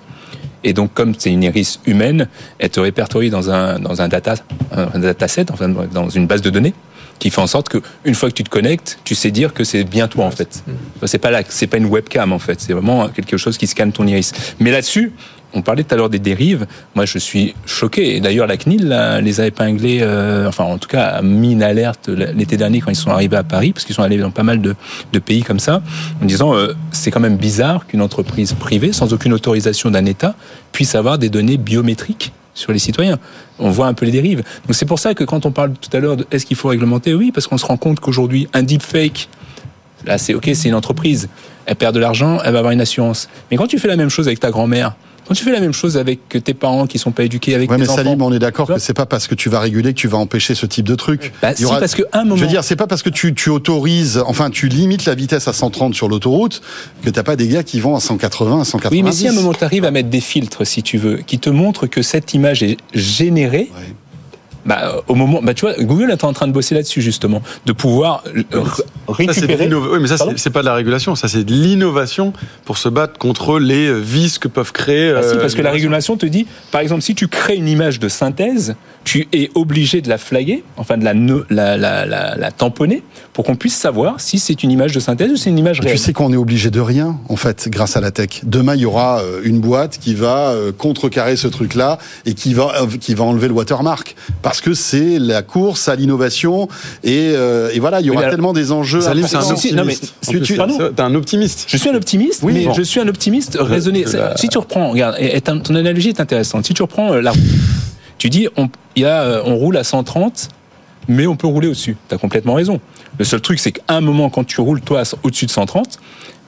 [0.63, 2.27] Et donc, comme c'est une iris humaine,
[2.59, 4.35] elle te répertorie dans un dans un data
[4.71, 6.73] un dataset, enfin dans une base de données,
[7.19, 9.63] qui fait en sorte que une fois que tu te connectes, tu sais dire que
[9.63, 10.63] c'est bien toi en fait.
[10.97, 12.59] Enfin, C'est pas là, c'est pas une webcam en fait.
[12.59, 14.33] C'est vraiment quelque chose qui scanne ton iris.
[14.59, 15.13] Mais là-dessus.
[15.53, 16.67] On parlait tout à l'heure des dérives.
[16.95, 18.19] Moi, je suis choqué.
[18.19, 22.07] D'ailleurs, la CNIL les a épinglés, euh, enfin, en tout cas, a mis une alerte
[22.09, 24.61] l'été dernier quand ils sont arrivés à Paris, parce qu'ils sont allés dans pas mal
[24.61, 24.75] de,
[25.11, 25.81] de pays comme ça,
[26.21, 30.35] en disant euh, c'est quand même bizarre qu'une entreprise privée, sans aucune autorisation d'un État,
[30.71, 33.17] puisse avoir des données biométriques sur les citoyens.
[33.57, 34.43] On voit un peu les dérives.
[34.67, 36.67] Donc c'est pour ça que quand on parle tout à l'heure de est-ce qu'il faut
[36.67, 39.29] réglementer, oui, parce qu'on se rend compte qu'aujourd'hui, un deepfake,
[40.05, 41.29] là c'est ok, c'est une entreprise,
[41.65, 43.29] elle perd de l'argent, elle va avoir une assurance.
[43.49, 44.95] Mais quand tu fais la même chose avec ta grand-mère,
[45.29, 47.75] quand tu fais la même chose avec tes parents qui sont pas éduqués avec Ouais,
[47.77, 49.93] tes mais enfants, Salim, on est d'accord que c'est pas parce que tu vas réguler
[49.93, 51.31] que tu vas empêcher ce type de truc.
[51.41, 53.11] Bah, Il y si, parce qu'à un moment- Je veux dire, c'est pas parce que
[53.11, 56.63] tu, tu autorises, enfin, tu limites la vitesse à 130 sur l'autoroute
[57.03, 58.95] que t'as pas des gars qui vont à 180, à 190.
[58.97, 61.17] Oui, mais si à un moment tu arrives à mettre des filtres, si tu veux,
[61.17, 63.93] qui te montrent que cette image est générée, Ouais.
[64.65, 67.71] Bah, au moment, bah, tu vois, Google est en train de bosser là-dessus justement, de
[67.73, 68.43] pouvoir euh,
[68.75, 69.67] Ça, récupérer.
[69.67, 72.33] l'innova- oui, mais ça, c'est- pas de la régulation, ça, c'est de l'innovation
[72.65, 75.13] pour se battre contre les euh, vices que peuvent créer.
[75.15, 77.67] Ah si, euh, parce que la régulation te dit, par exemple, si tu crées une
[77.67, 82.05] image de synthèse, tu es obligé de la flaguer, enfin de la, ne- la, la,
[82.05, 83.01] la, la tamponner,
[83.33, 85.85] pour qu'on puisse savoir si c'est une image de synthèse ou c'est une image Tu
[85.85, 85.97] réelle.
[85.99, 88.41] sais qu'on est obligé de rien, en fait, grâce à la tech.
[88.43, 92.53] Demain, il y aura euh, une boîte qui va euh, contrecarrer ce truc-là et qui
[92.53, 94.15] va, euh, qui va enlever le watermark.
[94.49, 96.67] Parce que c'est la course à l'innovation
[97.03, 99.01] et, euh, et voilà, il y aura mais alors- tellement des enjeux.
[99.01, 100.13] Salim, c'est un optimiste.
[100.21, 100.57] si tu-.
[100.95, 101.65] T'es un optimiste.
[101.67, 102.73] Je suis un optimiste, Oui, mais bon.
[102.73, 104.03] je suis un optimiste raisonné.
[104.05, 106.65] de la- Si tu reprends, regarde, et, ton analogie est intéressante.
[106.65, 107.39] Si tu reprends euh, la route,
[108.17, 110.49] tu dis on, il y a, euh, on roule à 130,
[111.07, 111.95] mais on peut rouler au-dessus.
[112.07, 112.79] Tu as complètement raison.
[113.17, 115.99] Le seul truc, c'est qu'à un moment, quand tu roules toi au-dessus de 130,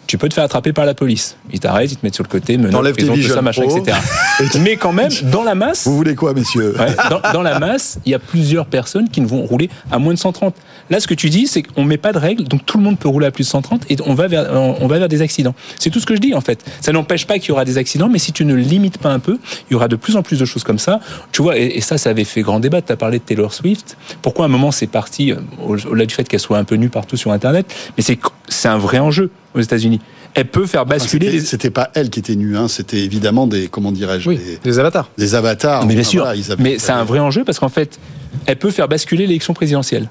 [0.08, 1.38] tu peux te faire attraper par la police.
[1.54, 3.78] Ils t'arrêtent, ils te mettent sur le côté, menacent, T'enlèves tes Vision ça, machin, Pro.
[3.78, 3.98] etc.
[4.60, 8.00] Mais quand même, dans la masse, Vous voulez quoi, messieurs Ouais, dans, dans la masse,
[8.06, 10.54] il y a plusieurs personnes qui ne vont rouler à moins de 130.
[10.90, 12.98] Là, ce que tu dis, c'est qu'on met pas de règles, donc tout le monde
[13.00, 15.56] peut rouler à plus de 130 et on va vers, on va vers des accidents.
[15.80, 16.64] C'est tout ce que je dis en fait.
[16.82, 19.20] Ça n'empêche pas qu'il y aura des accidents, mais si tu ne limites pas un
[19.20, 19.38] peu,
[19.70, 21.00] il y aura de plus en plus de choses comme ça.
[21.32, 22.82] Tu vois, et, et ça, ça avait fait grand débat.
[22.82, 23.96] Tu as parlé de Taylor Swift.
[24.22, 25.36] Pourquoi à un moment c'est parti, euh,
[25.66, 28.78] au- au-delà du fait qu'elle soit un peu nue partout sur Internet, mais c'est un
[28.78, 30.00] vrai enjeu aux États-Unis.
[30.34, 33.48] Elle peut faire Enfin, basculer c'était- les, pas elle qui était nue, hein, c'était évidemment
[33.48, 35.10] des, comment dirais-je, Oui, des, des avatars.
[35.18, 35.86] des avatars.
[35.86, 38.00] Mais bien Enfin, sûr, voilà, ils avaient- mais c'est un vrai enjeu parce qu'en fait,
[38.46, 40.10] elle peut faire basculer l'élection présidentielle.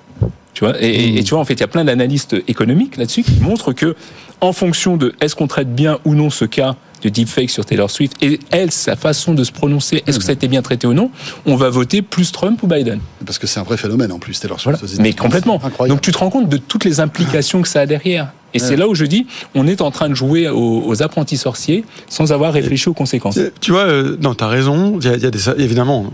[0.53, 3.23] Tu vois, et, et tu vois, en fait, il y a plein d'analystes économiques là-dessus
[3.23, 3.95] qui montrent que,
[4.41, 7.91] en fonction de est-ce qu'on traite bien ou non ce cas de deepfake sur Taylor
[7.91, 10.87] Swift et elle, sa façon de se prononcer, est-ce que ça a été bien traité
[10.87, 11.11] ou non,
[11.47, 13.01] on va voter plus Trump ou Biden.
[13.25, 14.79] Parce que c'est un vrai phénomène en plus, Taylor Voilà.
[14.79, 14.91] Swift.
[14.93, 15.15] aux États-Unis.
[15.17, 15.61] Mais complètement.
[15.89, 18.29] Donc tu te rends compte de toutes les implications que ça a derrière.
[18.53, 21.37] Et c'est là où je dis, on est en train de jouer aux, aux apprentis
[21.39, 23.39] sorciers sans avoir réfléchi aux conséquences.
[23.61, 24.99] Tu- vois, euh, non, t'as raison.
[25.01, 26.13] Il y a, il y a des, évidemment.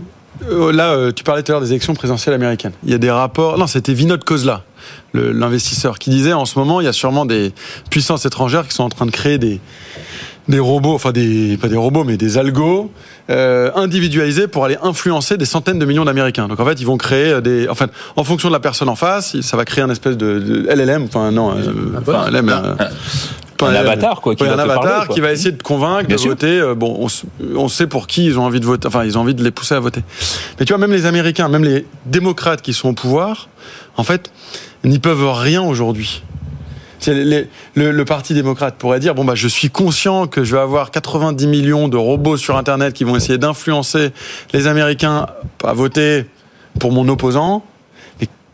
[0.49, 2.73] euh, là, euh, tu parlais tout à l'heure des élections présidentielles américaines.
[2.85, 3.57] Il y a des rapports.
[3.57, 4.63] Non, c'était Vinod Kozla,
[5.13, 7.53] l'investisseur, qui disait en ce moment, il y a sûrement des
[7.89, 9.59] puissances étrangères qui sont en train de créer des
[10.47, 12.91] des robots, enfin des pas des robots, mais des algos
[13.29, 16.47] euh, individualisés pour aller influencer des centaines de millions d'Américains.
[16.47, 18.95] Donc en fait, ils vont créer euh, des, enfin, en fonction de la personne en
[18.95, 22.75] face, ça va créer un espèce de, de LLM, enfin non, euh, enfin, LLM, euh,
[22.75, 22.89] pas
[23.61, 25.15] Un avatar, quoi, qui Ouais, va un avatar parler, quoi.
[25.15, 26.29] qui va essayer de convaincre Bien de sûr.
[26.31, 26.59] voter.
[26.59, 28.87] euh, bon, on, on sait pour qui ils ont envie de voter.
[28.87, 30.01] Enfin, ils ont envie de les pousser à voter.
[30.59, 33.49] Mais tu vois, même les Américains, même les démocrates qui sont au pouvoir,
[33.97, 34.31] en fait,
[34.83, 36.23] n'y peuvent rien aujourd'hui.
[37.05, 40.61] Les- le, le Parti démocrate pourrait dire bon bah je suis conscient que je vais
[40.61, 44.09] avoir 90 millions de robots sur Internet qui vont essayer d'influencer
[44.51, 45.27] les Américains
[45.63, 46.25] à voter
[46.79, 47.63] pour mon opposant.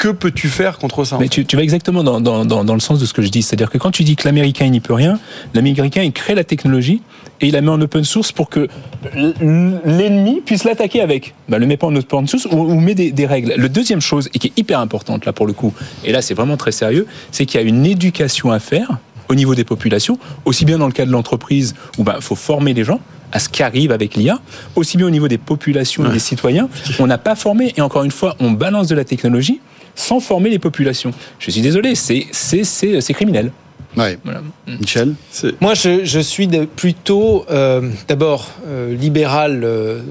[0.04, 2.82] Que peux-tu faire contre ça Mais tu, tu vas exactement dans, dans, dans, dans le
[2.82, 3.41] sens de ce que je dis.
[3.41, 5.18] C'est-à-dire que quand tu dis que l'Américain n'y peut rien,
[5.54, 7.01] l'Américain il crée la technologie
[7.39, 8.68] et il la met en open source pour que
[9.14, 11.36] l'ennemi puisse l'attaquer avec.
[11.47, 13.54] Bah, le met pas en open source ou, ou met des, des règles.
[13.56, 15.74] Le deuxième chose, et qui est hyper importante là pour le coup,
[16.04, 18.97] et là c'est vraiment très sérieux, c'est qu'il y a une éducation à faire
[19.30, 22.74] au niveau des populations, aussi bien dans le cas de l'entreprise où il faut former
[22.74, 22.99] les gens
[23.32, 24.39] à ce qui arrive avec l'IA,
[24.76, 26.68] aussi bien au niveau des populations et des citoyens.
[26.99, 29.62] On n'a pas formé, et encore une fois, on balance de la technologie
[29.96, 31.12] sans former les populations.
[31.39, 33.52] Je suis désolé, c'est c'est c'est c'est criminel.
[33.96, 34.18] Ouais.
[34.24, 34.41] Voilà.
[34.80, 35.14] Michel
[35.62, 40.02] Moi, je, je suis de- plutôt, euh, d'abord, euh, libéral euh,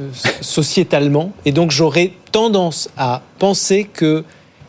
[0.40, 4.22] sociétalement, et donc j'aurais tendance à penser que,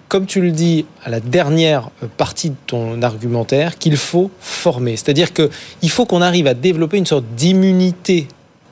[0.08, 4.98] comme tu le dis à la dernière euh, partie de ton argumentaire, qu'il faut former.
[4.98, 8.28] C'est-à-dire qu'il faut qu'on arrive à développer une sorte d'immunité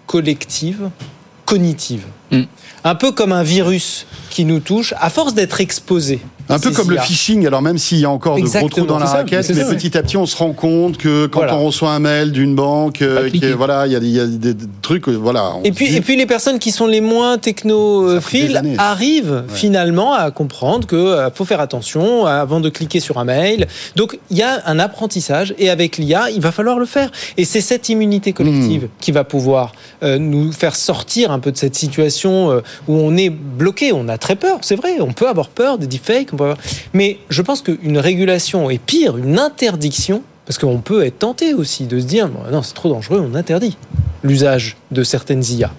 [0.08, 0.90] collective,
[1.52, 2.06] cognitive.
[2.32, 2.44] Mm.
[2.86, 6.22] Un peu comme un virus qui nous touche, à force d'être exposé.
[6.52, 9.00] Un peu comme le phishing, alors même s'il y a encore de gros trous dans
[9.00, 9.76] la ça, raquette, mais ça, ouais.
[9.76, 11.56] petit à petit on se rend compte que quand Voilà.
[11.58, 14.26] on reçoit un mail d'une banque, euh, qui voilà, il y a, il y a
[14.28, 15.54] des trucs, euh, voilà.
[15.64, 20.32] Et puis, dit- et puis les personnes qui sont les moins technophiles arrivent finalement à
[20.32, 23.68] comprendre que euh, faut faire attention avant de cliquer sur un mail.
[23.96, 27.12] Donc il y a un apprentissage et avec l'IA, il va falloir le faire.
[27.38, 29.74] Et c'est cette immunité collective qui va pouvoir
[30.04, 33.92] euh, nous faire sortir un peu de cette situation euh, où on est bloqué.
[33.94, 34.96] On a très peur, c'est vrai.
[35.00, 36.34] On peut avoir peur des deepfakes.
[36.94, 40.24] Mais je pense qu'une régulation est pire, une interdiction.
[40.46, 43.78] Parce qu'on peut être tenté aussi de se dire non, c'est trop dangereux, on interdit
[44.24, 45.72] l'usage de certaines IA.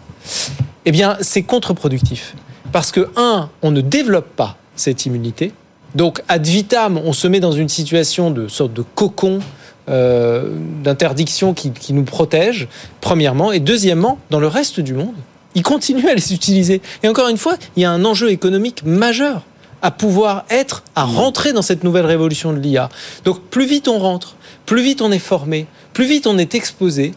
[0.84, 2.34] Eh bien, c'est contre-productif.
[2.70, 5.52] Parce que, un, on ne développe pas cette immunité.
[5.94, 9.40] Donc, ad vitam, on se met dans une situation de sorte de cocon
[9.88, 12.68] euh, d'interdiction qui nous protège,
[13.00, 13.52] premièrement.
[13.52, 15.14] Et deuxièmement, dans le reste du monde,
[15.54, 16.80] ils continuent à les utiliser.
[17.02, 19.42] Et encore une fois, il y a un enjeu économique majeur
[19.82, 22.88] à pouvoir être, à rentrer dans cette nouvelle révolution de l'IA.
[23.24, 27.12] Donc, plus vite on rentre, plus vite on est formé, plus vite on est exposé,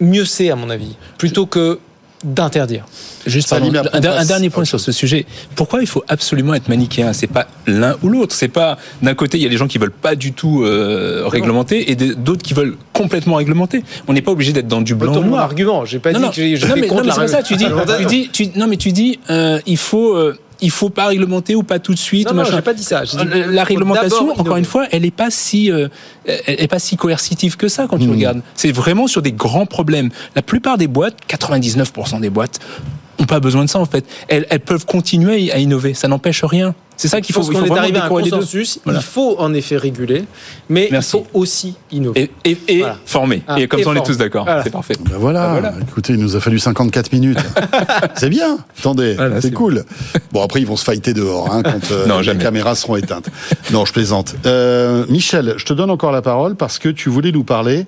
[0.00, 1.78] mieux c'est, à mon avis, plutôt que
[2.24, 2.84] d'interdire.
[3.26, 5.26] Juste pardon, un, dernier point sur ce sujet.
[5.56, 7.12] Pourquoi il faut absolument être manichéen?
[7.12, 8.34] C'est pas l'un ou l'autre.
[8.34, 11.24] C'est pas d'un côté il y a des gens qui veulent pas du tout euh,
[11.26, 13.82] réglementer et d'autres qui veulent complètement réglementer.
[14.08, 15.42] On n'est pas obligé d'être dans du blanc ou noir.
[15.42, 16.30] argument, j'ai pas non, dit non.
[16.30, 17.42] que j'ai- je non, mais, contre non, mais la c'est pas ça.
[17.42, 18.08] Tu dis, réglementation.
[18.08, 21.54] tu dis, tu- non, mais tu dis, euh, il faut, euh, il faut pas réglementer
[21.54, 22.32] ou pas tout de suite.
[22.32, 23.02] Non, j'ai pas dit ça.
[23.02, 24.58] Dit Euh, La réglementation, encore innover.
[24.60, 25.88] une fois, elle est pas si, euh,
[26.24, 28.40] elle est pas si coercitive que ça quand tu regardes.
[28.54, 30.10] C'est vraiment sur des grands problèmes.
[30.34, 32.60] La plupart des boîtes, 99% des boîtes,
[33.18, 34.04] ont pas besoin de ça en fait.
[34.28, 35.94] Elles, elles peuvent continuer à innover.
[35.94, 36.74] Ça n'empêche rien.
[36.96, 38.78] C'est ça qu'il faut, qu'on faut est arrivé à un consensus.
[38.84, 39.00] Voilà.
[39.00, 40.24] Il faut en effet réguler,
[40.68, 41.16] mais Merci.
[41.16, 42.30] il faut aussi innover.
[42.44, 42.96] Et, et, et Voilà.
[43.06, 43.42] former.
[43.48, 44.44] Ah, et comme et ça, on est tous d'accord.
[44.44, 44.62] Voilà.
[44.62, 44.94] C'est parfait.
[45.10, 45.44] Ben voilà.
[45.44, 45.74] Ah, voilà.
[45.80, 47.38] écoutez, il nous a fallu 54 minutes.
[48.14, 48.58] c'est bien.
[48.78, 49.84] Attendez, Voilà, c'est cool.
[50.32, 53.28] Bon, après, ils vont se fighter dehors hein, quand euh, Non, les caméras seront éteintes.
[53.72, 54.34] Non, je plaisante.
[54.46, 57.86] Euh, Michel, je te donne encore la parole parce que tu voulais nous parler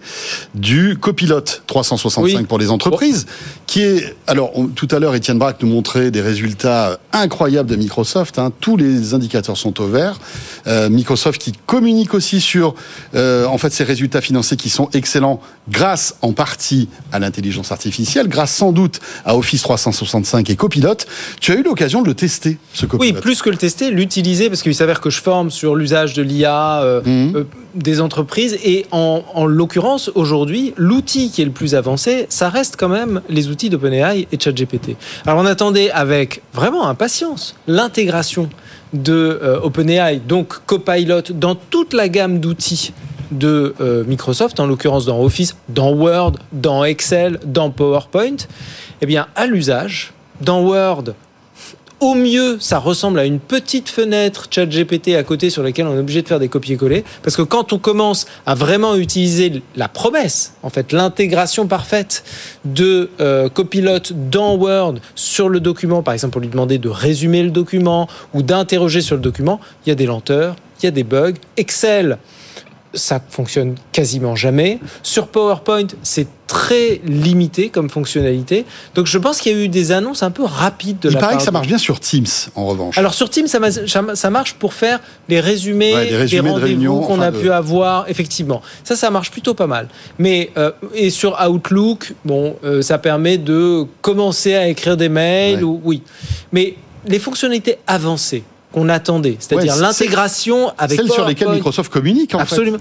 [0.55, 2.45] du copilote 365 Oui.
[2.47, 3.27] pour les entreprises,
[3.67, 4.17] qui est...
[4.27, 8.39] Alors, on- tout à l'heure, Étienne Braque nous montrait des résultats incroyables de Microsoft.
[8.39, 8.51] hein.
[8.61, 10.19] Tous les indicateurs sont au vert.
[10.67, 12.75] Euh, Microsoft qui communique aussi sur,
[13.15, 18.29] euh, en fait, ses résultats financiers qui sont excellents grâce en partie à l'intelligence artificielle,
[18.29, 20.95] grâce sans doute à Office 365 et Copilot.
[21.41, 23.21] Tu as eu l'occasion de le tester, ce Oui, Copilot.
[23.21, 26.81] plus que le tester, l'utiliser, parce qu'il s'avère que je forme sur l'usage de l'IA
[26.83, 27.33] euh, Mhm.
[27.37, 27.45] euh,
[27.75, 28.57] des entreprises.
[28.65, 33.21] Et en, en l'occurrence, aujourd'hui, l'outil qui est le plus avancé, ça reste quand même
[33.29, 34.97] les outils d'OpenAI et ChatGPT.
[35.27, 38.49] Alors on attendait avec vraiment impatience l'intégration
[38.95, 42.93] de euh, OpenAI, donc Copilot, dans toute la gamme d'outils
[43.31, 48.37] de euh, Microsoft, en l'occurrence dans Office, dans Word, dans Excel, dans PowerPoint.
[49.03, 51.15] Eh bien, à l'usage, dans Word,
[52.01, 56.01] au mieux, ça ressemble à une petite fenêtre ChatGPT à côté sur laquelle on est
[56.01, 57.05] obligé de faire des copier-coller.
[57.23, 62.25] Parce que quand on commence à vraiment utiliser la promesse, en fait, l'intégration parfaite
[62.65, 67.43] de euh, Copilot dans Word sur le document, par exemple, pour lui demander de résumer
[67.43, 70.93] le document ou d'interroger sur le document, il y a des lenteurs, il y a
[70.93, 71.35] des bugs.
[71.57, 72.19] Excel,
[72.95, 74.79] ça fonctionne quasiment jamais.
[75.03, 78.65] Sur PowerPoint, c'est très limité comme fonctionnalité.
[78.95, 81.21] Donc je pense qu'il y a eu des annonces un peu rapides de Il la
[81.21, 82.97] paraît part que ça marche bien sur Teams, en revanche.
[82.99, 86.17] alors sur Teams, ça, ma- ça- ça marche pour faire les résumés, Ouais, des des,
[86.19, 88.63] résumés de qu'on enfin, a de- pu avoir, effectivement.
[88.85, 89.89] Ça, ça marche plutôt pas mal.
[90.19, 95.57] Mais euh, et sur Outlook, bon, euh, ça permet de commencer à écrire des mails,
[95.57, 95.63] Ouais.
[95.63, 96.03] ou oui.
[96.53, 96.75] Mais
[97.09, 98.45] les fonctionnalités avancées
[98.75, 102.79] qu'on attendait, c'est-à-dire Ouais, l'intégration avec Celles sur lesquelles Microsoft communique, en absolument.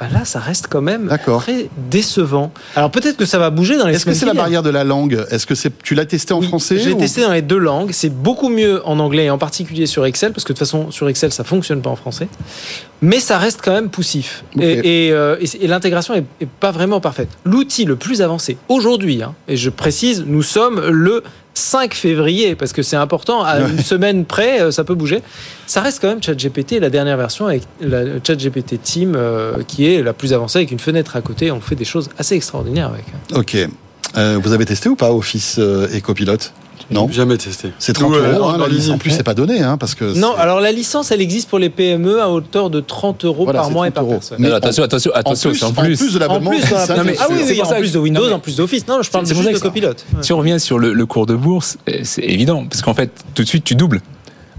[0.00, 1.08] Bah là, ça reste quand même
[1.38, 2.52] très décevant.
[2.74, 3.90] Alors peut-être que ça va bouger dans fait.
[3.90, 5.24] les Est-ce que c'est la barrière de la langue?
[5.30, 7.58] Est-ce que c'est tu l'as testé en Oui, français J'ai ou- testé dans les deux
[7.58, 7.90] langues.
[7.92, 10.90] C'est beaucoup mieux en anglais et en particulier sur Excel parce que de toute façon
[10.90, 12.26] sur Excel ça fonctionne pas en français.
[13.02, 14.62] Mais ça reste quand même poussif Ok.
[14.64, 17.28] et, et, euh, et l'intégration est, est pas vraiment parfaite.
[17.44, 21.22] L'outil le plus avancé aujourd'hui, hein, et je précise, nous sommes le
[21.54, 23.42] 5 février parce que c'est important.
[23.42, 25.22] À une semaine près, euh, ça peut bouger.
[25.66, 30.02] Ça reste quand même ChatGPT, la dernière version avec la ChatGPT Team euh, qui est
[30.02, 31.50] la plus avancée avec une fenêtre à côté.
[31.50, 33.04] On fait des choses assez extraordinaires avec.
[33.34, 33.56] Ok.
[34.16, 36.00] Euh, vous avez testé ou pas Office euh, et
[36.90, 37.70] Non Jamais testé.
[37.78, 38.48] C'est 30 Nous, euh, euros.
[38.48, 38.76] hein, en la ligne.
[38.76, 38.94] licence.
[38.94, 40.16] En plus, c'est pas donné, hein, parce que.
[40.18, 43.60] Non, alors la licence, elle existe pour les PME à hauteur de 30 euros Voilà,
[43.60, 44.12] par mois et 30 par euros.
[44.14, 44.38] personne.
[44.40, 45.96] Mais attention, attention, attention, plus, en en plus.
[45.98, 46.50] plus de En l'abonnement.
[46.50, 48.86] mais ah oui, oui, en ça plus de Windows, en plus d'Office.
[48.86, 50.04] Non, je parle juste de copilote.
[50.20, 53.10] Si on revient sur le, le cours de bourse, euh, c'est évident, parce qu'en fait,
[53.34, 54.00] tout de suite, tu doubles.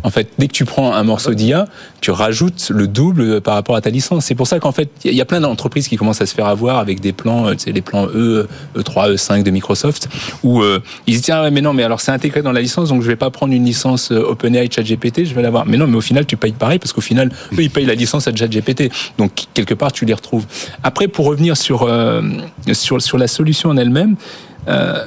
[0.05, 1.67] En fait, dès que tu prends un morceau d'IA,
[1.99, 4.25] tu rajoutes le double par rapport à ta licence.
[4.25, 6.45] C'est pour ça qu'en fait, il y a plein d'entreprises qui commencent à se faire
[6.45, 8.47] avoir avec des plans, euh, tu sais, les plans E,
[8.77, 10.07] E3, E5 de Microsoft,
[10.43, 12.61] où euh, ils se disent ah ouais, mais non, mais alors c'est intégré dans la
[12.61, 15.65] licence, donc je vais pas prendre une licence euh, OpenAI ChatGPT, je vais l'avoir.
[15.65, 17.95] Mais non, mais au final, tu payes pareil parce qu'au final, eux, ils payent la
[17.95, 18.91] licence à ChatGPT.
[19.17, 20.45] Donc quelque part, tu les retrouves.
[20.83, 22.21] Après, pour revenir sur euh,
[22.73, 24.17] sur sur la solution en elle-même.
[24.67, 25.05] Euh,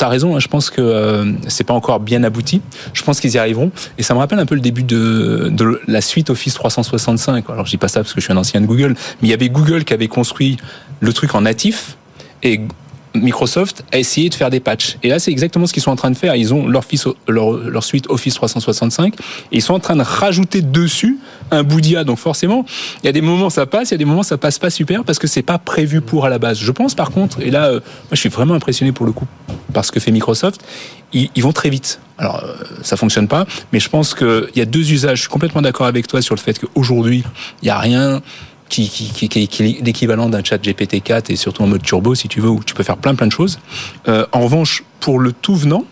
[0.00, 2.62] T'as raison, hein, je pense que euh, c'est pas encore bien abouti.
[2.94, 3.70] Je pense qu'ils y arriveront.
[3.98, 7.44] Et ça me rappelle un peu le début de, de la suite Office 365.
[7.50, 9.30] Alors je dis pas ça parce que je suis un ancien de Google, mais il
[9.30, 10.56] y avait Google qui avait construit
[11.00, 11.98] le truc en natif
[12.42, 12.62] et
[13.14, 14.96] Microsoft a essayé de faire des patchs.
[15.02, 16.36] Et là, c'est exactement ce qu'ils sont en train de faire.
[16.36, 16.84] Ils ont leur,
[17.28, 19.18] leur, leur suite Office 365 et
[19.52, 21.18] ils sont en train de rajouter dessus
[21.50, 22.04] un bout d'IA.
[22.04, 22.64] Donc forcément,
[23.02, 24.70] il y a des moments ça passe, il y a des moments ça passe pas
[24.70, 26.58] super parce que c'est pas prévu pour à la base.
[26.58, 29.26] Je pense par contre, et là, euh, moi je suis vraiment impressionné pour le coup
[29.72, 30.60] par ce que fait Microsoft,
[31.12, 32.00] ils, ils vont très vite.
[32.18, 35.18] Alors euh, ça fonctionne pas, mais je pense qu'il y a deux usages.
[35.18, 37.24] Je suis complètement d'accord avec toi sur le fait qu'aujourd'hui,
[37.62, 38.20] il y a rien
[38.70, 42.62] qui, est l'équivalent d'un chat GPT-4 et surtout en mode turbo si tu veux où
[42.64, 43.58] tu peux faire plein plein de choses.
[44.08, 45.84] Euh, en revanche, pour le tout venant,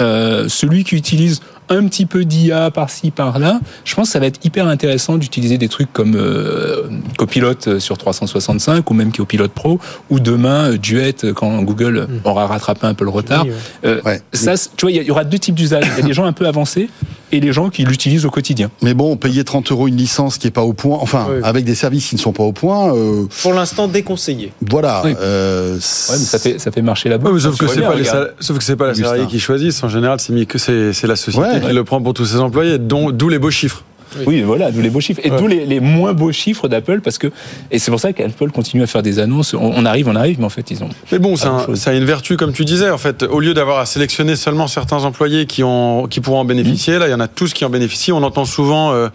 [0.00, 4.26] euh, celui qui utilise un petit peu d'IA par-ci par-là, je pense que ça va
[4.26, 6.82] être hyper intéressant d'utiliser des trucs comme euh,
[7.16, 9.78] Copilot euh, sur 365 ou même Copilot Pro
[10.10, 13.44] ou demain euh, Duet euh, quand Google aura rattrapé un peu le retard.
[13.44, 13.90] Oui, ouais.
[13.90, 14.20] Euh, Ouais.
[14.32, 15.84] ça, tu vois, il y aura deux types d'usages.
[15.96, 16.88] Il y a des gens un peu avancés
[17.32, 18.70] et les gens qui l'utilisent au quotidien.
[18.82, 21.36] Mais bon, payer 30 euros une licence qui est pas au point, enfin, Oui.
[21.42, 24.52] avec des services qui ne sont pas au point, euh, Pour l'instant, déconseillé.
[24.68, 25.02] voilà.
[25.04, 25.14] Oui.
[25.18, 25.78] euh, Ouais,
[26.10, 27.38] mais ça fait, ça fait marcher la boîte.
[27.38, 28.06] sauf, que c'est pas les regarde.
[28.28, 29.82] sal- sauf que c'est pas les salariés qui choisissent.
[29.82, 31.68] En général, c'est mis que c'est c'est la société Ouais.
[31.68, 33.82] qui le prend pour tous ses employés, d'où les beaux chiffres.
[34.26, 35.20] Oui, voilà, d'où les beaux chiffres.
[35.24, 35.38] Et Ouais.
[35.38, 37.28] d'où les, les moins beaux chiffres d'Apple, parce que.
[37.70, 39.54] Et c'est pour ça qu'Apple continue à faire des annonces.
[39.54, 40.88] On, on arrive, on arrive, mais en fait, ils ont.
[41.12, 41.78] Mais bon, ça, a- grand-chose.
[41.80, 42.90] ça a une vertu, comme tu disais.
[42.90, 46.44] En fait, au lieu d'avoir à sélectionner seulement certains employés qui, ont, qui pourront en
[46.44, 48.12] bénéficier, là, il y en a tous qui en bénéficient.
[48.12, 49.08] On entend souvent euh,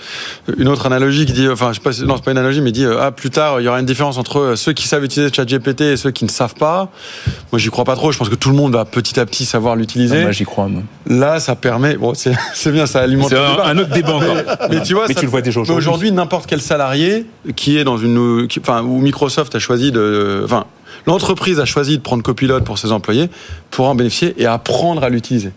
[0.58, 2.62] une autre analogie qui dit, enfin, je sais pas, si- non, c'est pas une analogie,
[2.62, 4.88] mais dit, euh, ah, plus tard, il y aura une différence entre euh, ceux qui
[4.88, 6.90] savent utiliser ChatGPT et ceux qui ne savent pas.
[7.52, 8.12] Moi, j'y crois pas trop.
[8.12, 10.22] Je pense que tout le monde va petit à petit savoir l'utiliser.
[10.22, 10.82] Moi, j'y crois, moi.
[11.08, 11.96] Là, ça permet.
[11.96, 12.32] Bon, c'est
[12.72, 14.38] bien, ça alimente C'est un, autre débat encore.
[14.70, 15.84] Mais tu vois, mais ça- tu le vois déjà mais aujourd'hui.
[15.88, 17.26] aujourd'hui, n'importe quel salarié
[17.56, 20.66] qui est dans une, qui- enfin, où Microsoft a choisi de, enfin,
[21.08, 23.30] l'entreprise a choisi de prendre copilote pour ses employés
[23.72, 25.52] pourra en bénéficier et apprendre à l'utiliser.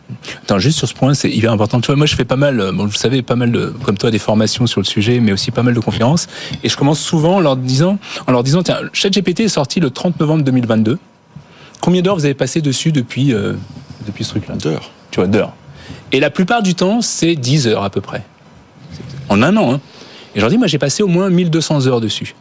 [0.45, 1.81] Attends, juste sur ce point, c'est hyper important.
[1.81, 3.99] Tu vois, moi, je fais pas mal, euh, bon, vous savez, pas mal de, comme
[3.99, 6.29] toi, des formations sur le sujet, mais aussi pas mal de conférences.
[6.63, 9.91] Et je commence souvent en leur disant, en leur disant, tiens, ChatGPT est sorti le
[9.91, 10.99] 30 novembre 2022.
[11.81, 13.55] Combien d'heures vous avez passé dessus depuis, euh,
[14.07, 14.55] depuis ce truc-là?
[14.57, 14.91] D'heures.
[15.11, 15.53] Tu vois, d'heures.
[16.13, 18.23] Et la plupart du temps, c'est 10 heures à peu près.
[19.29, 19.81] En un an, hein.
[20.35, 22.35] Et je leur dis, moi, j'ai passé au moins 1200 heures dessus.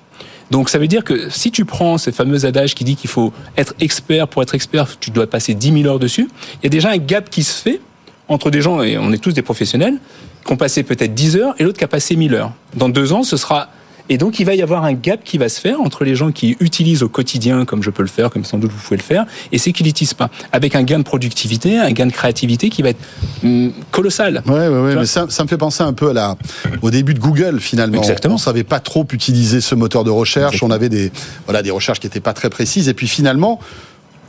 [0.49, 3.31] Donc ça veut dire que si tu prends ce fameux adage qui dit qu'il faut
[3.57, 6.69] être expert pour être expert, tu dois passer 10 000 heures dessus, il y a
[6.69, 7.79] déjà un gap qui se fait
[8.27, 9.97] entre des gens, et on est tous des professionnels,
[10.45, 12.51] qui ont passé peut-être 10 heures et l'autre qui a passé 1000 heures.
[12.75, 13.69] Dans deux ans, ce sera...
[14.11, 16.33] Et donc il va y avoir un gap qui va se faire entre les gens
[16.33, 19.03] qui utilisent au quotidien, comme je peux le faire, comme sans doute vous pouvez le
[19.03, 20.29] faire, et ceux qui l'utilisent pas.
[20.51, 22.99] Avec un gain de productivité, un gain de créativité qui va être
[23.45, 24.43] hum, colossal.
[24.47, 26.35] Ouais, ouais, ouais, mais ça, ça me fait penser un peu à la,
[26.81, 27.99] au début de Google finalement.
[27.99, 28.35] Exactement.
[28.35, 30.61] On savait pas trop utiliser ce moteur de recherche.
[30.61, 31.09] On avait des,
[31.45, 32.89] voilà, des recherches qui étaient pas très précises.
[32.89, 33.61] Et puis finalement,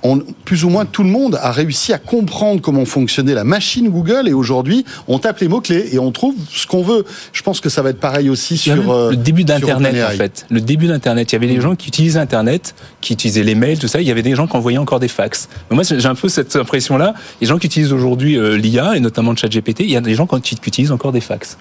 [0.02, 3.88] on, plus ou moins tout le monde a réussi à comprendre comment fonctionnait la machine
[3.88, 4.28] Google.
[4.28, 7.04] Et aujourd'hui, on tape les mots clés et on trouve ce qu'on veut.
[7.32, 10.46] Je pense que ça va être pareil aussi sur euh, le début d'Internet en fait.
[10.50, 11.32] Le début d'Internet.
[11.32, 14.00] Il y avait des gens qui utilisaient Internet, qui utilisaient les mails, tout ça.
[14.00, 15.48] Il y avait des gens qui envoyaient encore des fax.
[15.70, 17.14] Moi, j'ai un peu cette impression-là.
[17.40, 20.14] Les gens qui utilisent aujourd'hui euh, l'IA et notamment le ChatGPT, il y a des
[20.14, 21.58] gens qui, utilisent encore des fax.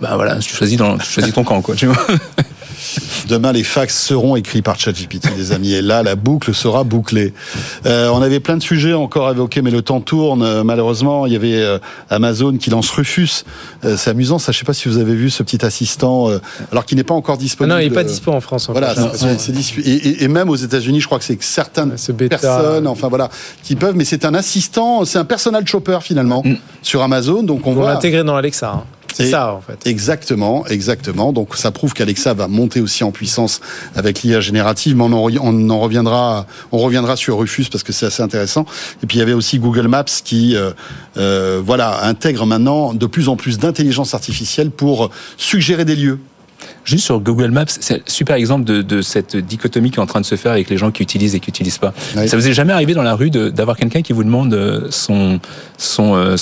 [0.00, 1.74] Bah voilà, tu choisis, dans, tu choisis ton camp, quoi.
[1.74, 1.96] Tu vois
[3.28, 5.72] Demain, les fax seront écrits par ChatGPT, les amis.
[5.72, 7.32] Et là, la boucle sera bouclée.
[7.86, 10.42] Euh, on avait plein de sujets encore à évoquer, mais le temps tourne.
[10.42, 11.78] Euh, malheureusement, il y avait euh,
[12.10, 13.44] Amazon qui lance Rufus.
[13.84, 14.52] Euh, c'est amusant, ça.
[14.52, 16.38] Je sais pas si vous avez vu ce petit assistant, euh,
[16.72, 17.74] alors qu'il n'est pas encore Ah disponible.
[17.74, 18.68] non, il n'est pas dispo en France.
[18.68, 18.94] encore, Voilà,
[19.84, 22.38] et, et- et même aux États-Unis, je crois que c'est que certaines Ce bêta.
[22.38, 23.28] personnes, enfin voilà,
[23.62, 23.94] qui peuvent.
[23.96, 26.54] Mais c'est un assistant, c'est un personal shopper finalement Mm.
[26.82, 27.42] sur Amazon.
[27.42, 28.70] Donc on voit l'intégrer dans Alexa.
[28.76, 28.84] hein.
[29.14, 29.86] C'est ça, en fait.
[29.86, 31.32] Exactement, exactement.
[31.32, 33.60] Donc ça prouve qu'Alexa va monter aussi en puissance
[33.94, 37.84] avec l'IA générative, mais on en, re- on en reviendra, on reviendra sur Rufus parce
[37.84, 38.66] que c'est assez intéressant.
[39.02, 40.72] Et puis il y avait aussi Google Maps qui, euh,
[41.16, 46.18] euh, voilà, intègre maintenant de plus en plus d'intelligence artificielle pour suggérer des lieux.
[46.84, 50.06] Juste sur Google Maps, c'est un super exemple de, de cette dichotomie qui est en
[50.06, 51.94] train de se faire avec les gens qui utilisent et qui n'utilisent pas.
[52.16, 52.28] Oui.
[52.28, 55.40] Ça vous est jamais arrivé dans la rue d'avoir quelqu'un qui vous demande euh, son,
[55.78, 56.36] son, euh,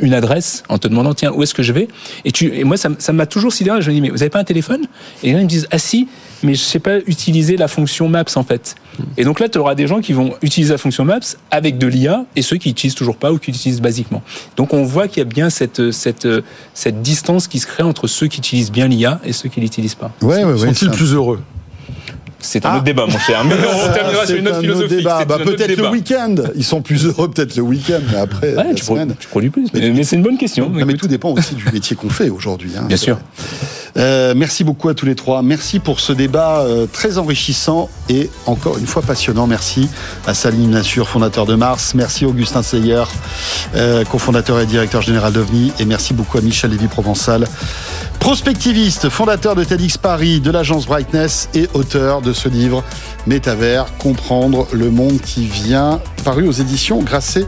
[0.00, 1.88] une adresse en te demandant tiens où est-ce que je vais?
[2.24, 3.82] Et, tu, et moi ça m'a toujours sidéré.
[3.82, 4.82] Je me dis mais vous avez pas un téléphone?
[5.22, 6.08] Et les gens ils me disent ah si
[6.42, 8.74] mais je sais pas utiliser la fonction Maps en fait.
[9.16, 11.20] Et donc là tu auras des gens qui vont utiliser la fonction Maps
[11.50, 14.22] avec de l'IA et ceux qui utilisent toujours pas ou qui utilisent basiquement.
[14.56, 16.28] Donc on voit qu'il y a bien cette cette
[16.74, 19.94] cette distance qui se crée entre ceux qui utilisent bien l'IA et ceux qui l'utilisent
[19.94, 20.12] pas.
[20.22, 20.58] Ouais, ouais, ouais.
[20.58, 21.40] Sont-ils plus heureux?
[22.40, 22.74] C'est un Ah.
[22.76, 23.44] autre débat, mon cher.
[23.48, 24.96] Mais on terminera sur une un autre philosophique.
[24.98, 25.16] débat.
[25.20, 25.90] C'est Bah, un autre peut-être le débat.
[25.90, 26.34] week-end.
[26.56, 29.14] Ils sont plus heureux peut-être le week-end, mais après Ouais, la tu, pro- semaine.
[29.18, 29.66] tu produis plus.
[29.74, 30.68] Mais, mais c'est une bonne question.
[30.70, 32.72] Non, mais tout dépend aussi du métier qu'on fait aujourd'hui.
[32.78, 32.84] hein.
[32.88, 33.18] Bien sûr.
[33.96, 35.42] Euh, merci beaucoup à tous les trois.
[35.42, 39.48] Merci pour ce débat euh, très enrichissant et encore une fois passionnant.
[39.48, 39.88] Merci
[40.28, 41.94] à Salim Nassur, fondateur de Mars.
[41.96, 43.02] Merci Augustin Seyer,
[43.74, 45.72] euh, cofondateur et directeur général d'OVNI.
[45.80, 47.44] Et merci beaucoup à Michel Lévy-Provençal,
[48.20, 52.84] prospectiviste, fondateur de TEDx Paris, de l'agence Brightness et auteur de ce livre
[53.26, 57.46] Métavers, comprendre le monde qui vient, paru aux éditions Grasset,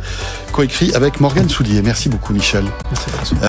[0.52, 1.82] coécrit avec Morgane Soulier.
[1.82, 2.64] Merci beaucoup Michel.